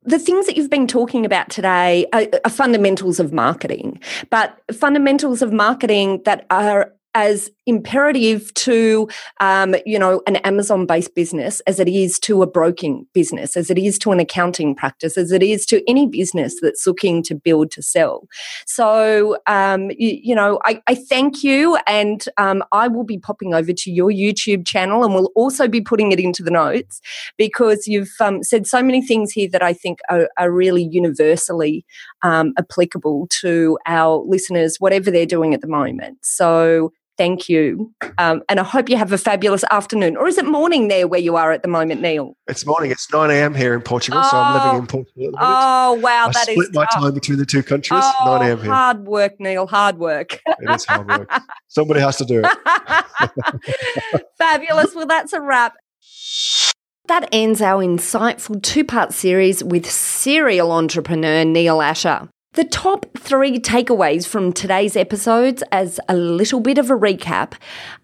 the 0.09 0.21
things 0.21 0.47
that 0.47 0.57
you've 0.57 0.71
been 0.71 0.87
talking 0.87 1.27
about 1.27 1.51
today 1.51 2.07
are, 2.13 2.29
are, 2.45 2.51
fundamentals 2.51 3.19
of 3.19 3.33
marketing, 3.33 4.01
but 4.31 4.57
fundamentals 4.73 5.43
of 5.43 5.53
marketing 5.53 6.23
that 6.25 6.47
are 6.49 6.93
as 7.17 7.51
imperative 7.65 8.53
to 8.53 9.09
um, 9.41 9.75
you 9.87 9.99
know 9.99 10.23
an 10.27 10.37
amazon 10.37 10.85
based 10.85 11.15
business 11.15 11.61
as 11.61 11.81
it 11.81 11.89
is 11.89 12.19
to 12.21 12.43
a 12.43 12.47
broking 12.47 13.07
business 13.15 13.57
as 13.57 13.71
it 13.71 13.79
is 13.79 13.99
to 13.99 14.13
an 14.13 14.21
accounting 14.21 14.75
practice 14.75 15.17
as 15.17 15.33
it 15.33 15.43
is 15.43 15.65
to 15.65 15.83
any 15.89 16.07
business 16.07 16.61
that's 16.61 16.87
looking 16.87 17.23
to 17.23 17.35
build 17.35 17.71
to 17.71 17.83
sell. 17.83 18.29
So 18.67 19.39
um, 19.47 19.91
you, 19.93 20.21
you, 20.23 20.35
know 20.35 20.61
I, 20.65 20.83
I, 20.87 20.95
thank 20.95 21.43
you 21.43 21.79
and 21.87 22.23
um, 22.37 22.63
i 22.73 22.87
will 22.87 23.05
be 23.05 23.19
popping 23.19 23.55
over 23.55 23.73
to 23.73 23.91
your 23.91 24.11
youtube 24.11 24.67
channel 24.67 25.03
and 25.03 25.15
we'll 25.15 25.33
also 25.35 25.67
be 25.67 25.81
putting 25.81 26.13
it 26.13 26.21
into 26.21 26.43
the 26.43 26.51
notes 26.51 27.01
because 27.39 27.87
you've 27.87 28.13
um, 28.21 28.43
said 28.43 28.67
so 28.67 28.83
many 28.83 29.01
things 29.01 29.33
here 29.33 29.49
that 29.51 29.63
i 29.63 29.73
think 29.73 30.01
are, 30.11 30.29
are 30.37 30.51
really 30.51 30.85
universally 30.85 31.87
um, 32.23 32.53
applicable 32.59 33.29
to 33.31 33.79
our 33.87 34.23
listeners 34.27 34.77
whatever 34.79 35.11
they're 35.11 35.25
doing 35.25 35.55
at 35.55 35.63
the 35.63 35.67
moment. 35.67 36.19
So 36.23 36.93
Thank 37.17 37.49
you. 37.49 37.93
Um, 38.19 38.43
and 38.49 38.61
I 38.61 38.63
hope 38.63 38.89
you 38.89 38.97
have 38.97 39.11
a 39.13 39.19
fabulous 39.19 39.65
afternoon. 39.71 40.17
Or 40.17 40.27
is 40.27 40.37
it 40.37 40.45
morning 40.45 40.89
there 40.89 41.09
where 41.09 41.21
you 41.21 41.37
are 41.37 41.51
at 41.51 41.63
the 41.63 41.69
moment, 41.69 42.03
Neil? 42.03 42.37
It's 42.47 42.67
morning. 42.67 42.91
It's 42.91 43.11
9 43.11 43.31
a.m. 43.31 43.55
here 43.55 43.75
in 43.75 43.81
Portugal. 43.81 44.21
Oh, 44.23 44.29
so 44.29 44.37
I'm 44.37 44.55
living 44.55 44.79
in 44.79 44.85
oh, 44.85 44.87
Portugal 44.87 45.39
Oh, 45.41 45.95
wow. 45.95 46.29
I 46.29 46.33
that 46.33 46.49
split 46.49 46.75
my 46.75 46.87
time 46.93 47.15
between 47.15 47.39
the 47.39 47.47
two 47.47 47.63
countries. 47.63 48.03
Oh, 48.05 48.39
9 48.39 48.49
a.m. 48.49 48.59
here. 48.59 48.71
Hard 48.71 49.07
work, 49.07 49.41
Neil. 49.41 49.67
Hard 49.67 49.99
work. 49.99 50.41
it 50.47 50.71
is 50.71 50.85
hard 50.85 51.09
work. 51.09 51.31
Somebody 51.69 52.01
has 52.01 52.19
to 52.19 52.25
do 52.25 52.43
it. 52.45 54.23
fabulous. 54.39 54.95
Well, 54.95 55.07
that's 55.07 55.33
a 55.33 55.41
wrap. 55.41 55.75
That 57.09 57.29
ends 57.33 57.63
our 57.63 57.83
insightful 57.83 58.63
two 58.63 58.85
part 58.85 59.13
series 59.13 59.63
with 59.63 59.89
serial 59.89 60.73
entrepreneur 60.73 61.45
Neil 61.45 61.81
Asher. 61.81 62.29
The 62.57 62.65
top 62.65 63.05
three 63.19 63.59
takeaways 63.59 64.27
from 64.27 64.51
today's 64.51 64.97
episodes, 64.97 65.63
as 65.71 66.01
a 66.09 66.17
little 66.17 66.61
bit 66.61 66.79
of 66.79 66.91
a 66.91 66.95
recap, 66.95 67.53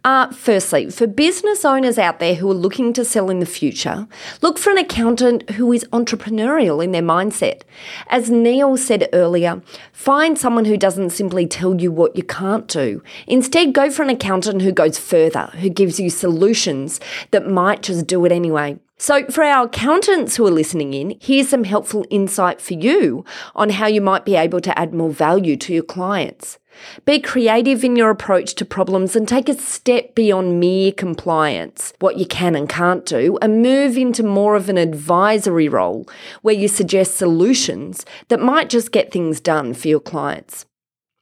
are 0.05 0.31
firstly, 0.31 0.91
for 0.91 1.07
business 1.07 1.65
owners 1.65 1.97
out 1.97 2.21
there 2.21 2.35
who 2.35 2.51
are 2.51 2.55
looking 2.55 2.93
to 2.93 3.03
sell 3.03 3.31
in 3.31 3.39
the 3.39 3.47
future, 3.47 4.07
look 4.43 4.59
for 4.59 4.69
an 4.69 4.77
accountant 4.77 5.49
who 5.53 5.73
is 5.73 5.87
entrepreneurial 5.87 6.85
in 6.85 6.93
their 6.93 7.01
mindset. 7.01 7.63
As 8.09 8.31
Neil 8.31 8.77
said 8.77 9.09
earlier, 9.15 9.63
find 9.91 10.39
someone 10.39 10.67
who 10.67 10.77
doesn't 10.77 11.11
simply 11.11 11.47
tell 11.47 11.81
you 11.81 11.91
what 11.91 12.15
you 12.15 12.23
can't 12.23 12.69
do. 12.69 13.03
Instead, 13.27 13.73
go 13.73 13.91
for 13.91 14.03
an 14.03 14.11
accountant 14.11 14.61
who 14.61 14.71
goes 14.71 14.99
further, 14.99 15.47
who 15.61 15.71
gives 15.71 15.99
you 15.99 16.11
solutions 16.11 17.01
that 17.31 17.49
might 17.49 17.81
just 17.81 18.07
do 18.07 18.23
it 18.27 18.33
anyway. 18.33 18.79
So, 19.03 19.27
for 19.27 19.43
our 19.43 19.65
accountants 19.65 20.37
who 20.37 20.47
are 20.47 20.53
listening 20.53 20.95
in, 20.95 21.19
here's 21.21 21.49
some 21.49 21.65
helpful 21.65 22.07
insight 22.09 22.61
for 22.61 22.75
you 22.75 23.25
on 23.53 23.71
how 23.71 23.89
you 23.89 24.01
might 24.01 24.25
be 24.25 24.37
able 24.37 24.61
to 24.61 24.79
add 24.79 24.95
more 24.95 25.11
value 25.11 25.57
to 25.57 25.75
your 25.75 25.83
clients. 25.83 26.61
Be 27.05 27.19
creative 27.19 27.83
in 27.83 27.97
your 27.97 28.11
approach 28.11 28.55
to 28.55 28.65
problems 28.65 29.17
and 29.17 29.27
take 29.27 29.49
a 29.49 29.55
step 29.55 30.15
beyond 30.15 30.61
mere 30.61 30.93
compliance, 30.93 31.93
what 31.99 32.17
you 32.17 32.27
can 32.27 32.55
and 32.55 32.69
can't 32.69 33.05
do, 33.05 33.37
and 33.43 33.61
move 33.61 33.97
into 33.97 34.23
more 34.23 34.55
of 34.55 34.69
an 34.69 34.79
advisory 34.79 35.69
role 35.69 36.09
where 36.43 36.55
you 36.55 36.69
suggest 36.69 37.17
solutions 37.17 38.07
that 38.29 38.39
might 38.39 38.71
just 38.71 38.93
get 38.93 39.11
things 39.11 39.41
done 39.41 39.75
for 39.75 39.89
your 39.89 39.99
clients. 39.99 40.65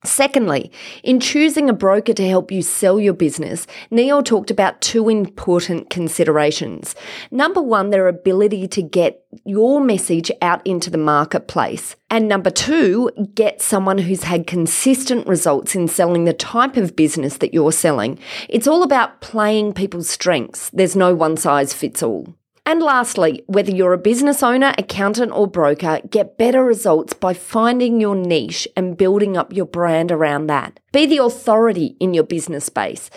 Secondly, 0.03 0.73
in 1.03 1.21
choosing 1.21 1.69
a 1.69 1.75
broker 1.75 2.15
to 2.15 2.27
help 2.27 2.51
you 2.51 2.63
sell 2.63 2.99
your 2.99 3.13
business, 3.13 3.67
Neil 3.91 4.23
talked 4.23 4.51
about 4.51 4.81
two 4.81 5.11
important 5.11 5.91
considerations. 5.91 6.95
Number 7.31 7.61
one, 7.61 7.91
their 7.91 8.09
ability 8.09 8.67
to 8.69 8.83
get 8.83 9.23
your 9.45 9.79
message 9.79 10.31
out 10.41 10.67
into 10.67 10.89
the 10.89 10.97
marketplace. 10.97 11.97
And 12.09 12.29
number 12.29 12.51
two, 12.51 13.11
get 13.35 13.61
someone 13.61 13.99
who's 13.99 14.25
had 14.25 14.47
consistent 14.47 15.27
results 15.27 15.75
in 15.75 15.87
selling 15.87 16.25
the 16.25 16.33
type 16.33 16.79
of 16.79 16.97
business 16.97 17.37
that 17.39 17.53
you're 17.53 17.71
selling. 17.71 18.19
It's 18.49 18.67
all 18.67 18.83
about 18.83 19.21
playing 19.21 19.75
people's 19.75 20.09
strengths. 20.09 20.71
There's 20.71 20.97
no 20.97 21.15
one 21.15 21.37
size 21.37 21.75
fits 21.75 22.03
all. 22.03 22.35
And 22.67 22.83
lastly, 22.83 23.43
whether 23.47 23.71
you're 23.71 23.93
a 23.93 23.99
business 23.99 24.43
owner, 24.43 24.75
accountant, 24.79 25.33
or 25.33 25.47
broker, 25.47 26.01
get 26.09 26.39
better 26.39 26.65
results 26.65 27.13
by 27.13 27.35
finding 27.35 28.01
your 28.01 28.15
niche 28.15 28.69
and 28.77 28.97
building 28.97 29.37
up 29.37 29.53
your 29.53 29.67
brand 29.67 30.13
around 30.13 30.47
that. 30.47 30.79
Be 30.93 31.07
the 31.07 31.19
authority 31.19 31.97
in 31.99 32.15
your 32.15 32.25
business 32.25 32.67
space. 32.67 33.11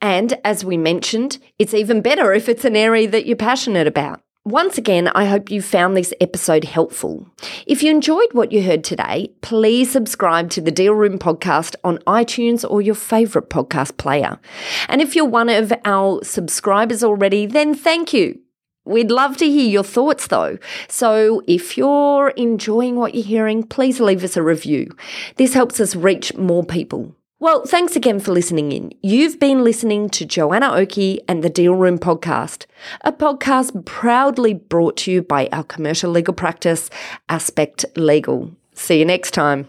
And 0.00 0.38
as 0.44 0.64
we 0.64 0.76
mentioned, 0.76 1.38
it's 1.58 1.74
even 1.74 2.02
better 2.02 2.32
if 2.32 2.48
it's 2.48 2.64
an 2.64 2.76
area 2.76 3.08
that 3.10 3.26
you're 3.26 3.36
passionate 3.36 3.86
about. 3.86 4.20
Once 4.46 4.78
again, 4.78 5.08
I 5.08 5.26
hope 5.26 5.50
you 5.50 5.60
found 5.60 5.94
this 5.94 6.14
episode 6.18 6.64
helpful. 6.64 7.28
If 7.66 7.82
you 7.82 7.90
enjoyed 7.90 8.32
what 8.32 8.52
you 8.52 8.62
heard 8.62 8.82
today, 8.82 9.32
please 9.42 9.90
subscribe 9.90 10.48
to 10.50 10.62
the 10.62 10.70
Deal 10.70 10.94
Room 10.94 11.18
podcast 11.18 11.76
on 11.84 11.98
iTunes 12.06 12.68
or 12.68 12.80
your 12.80 12.94
favourite 12.94 13.50
podcast 13.50 13.98
player. 13.98 14.38
And 14.88 15.02
if 15.02 15.14
you're 15.14 15.26
one 15.26 15.50
of 15.50 15.74
our 15.84 16.24
subscribers 16.24 17.04
already, 17.04 17.44
then 17.44 17.74
thank 17.74 18.14
you. 18.14 18.40
We'd 18.84 19.10
love 19.10 19.36
to 19.38 19.48
hear 19.48 19.68
your 19.68 19.84
thoughts 19.84 20.26
though. 20.26 20.58
So 20.88 21.42
if 21.46 21.76
you're 21.76 22.30
enjoying 22.30 22.96
what 22.96 23.14
you're 23.14 23.24
hearing, 23.24 23.62
please 23.62 24.00
leave 24.00 24.24
us 24.24 24.36
a 24.36 24.42
review. 24.42 24.90
This 25.36 25.54
helps 25.54 25.80
us 25.80 25.94
reach 25.94 26.34
more 26.36 26.64
people. 26.64 27.14
Well, 27.38 27.64
thanks 27.64 27.96
again 27.96 28.20
for 28.20 28.32
listening 28.32 28.70
in. 28.70 28.92
You've 29.02 29.40
been 29.40 29.64
listening 29.64 30.10
to 30.10 30.26
Joanna 30.26 30.72
Oakey 30.72 31.20
and 31.26 31.42
the 31.42 31.48
Deal 31.48 31.74
Room 31.74 31.98
podcast, 31.98 32.66
a 33.00 33.12
podcast 33.12 33.86
proudly 33.86 34.52
brought 34.52 34.98
to 34.98 35.10
you 35.10 35.22
by 35.22 35.48
our 35.50 35.64
commercial 35.64 36.10
legal 36.10 36.34
practice, 36.34 36.90
Aspect 37.30 37.86
Legal. 37.96 38.54
See 38.74 38.98
you 38.98 39.06
next 39.06 39.30
time. 39.30 39.68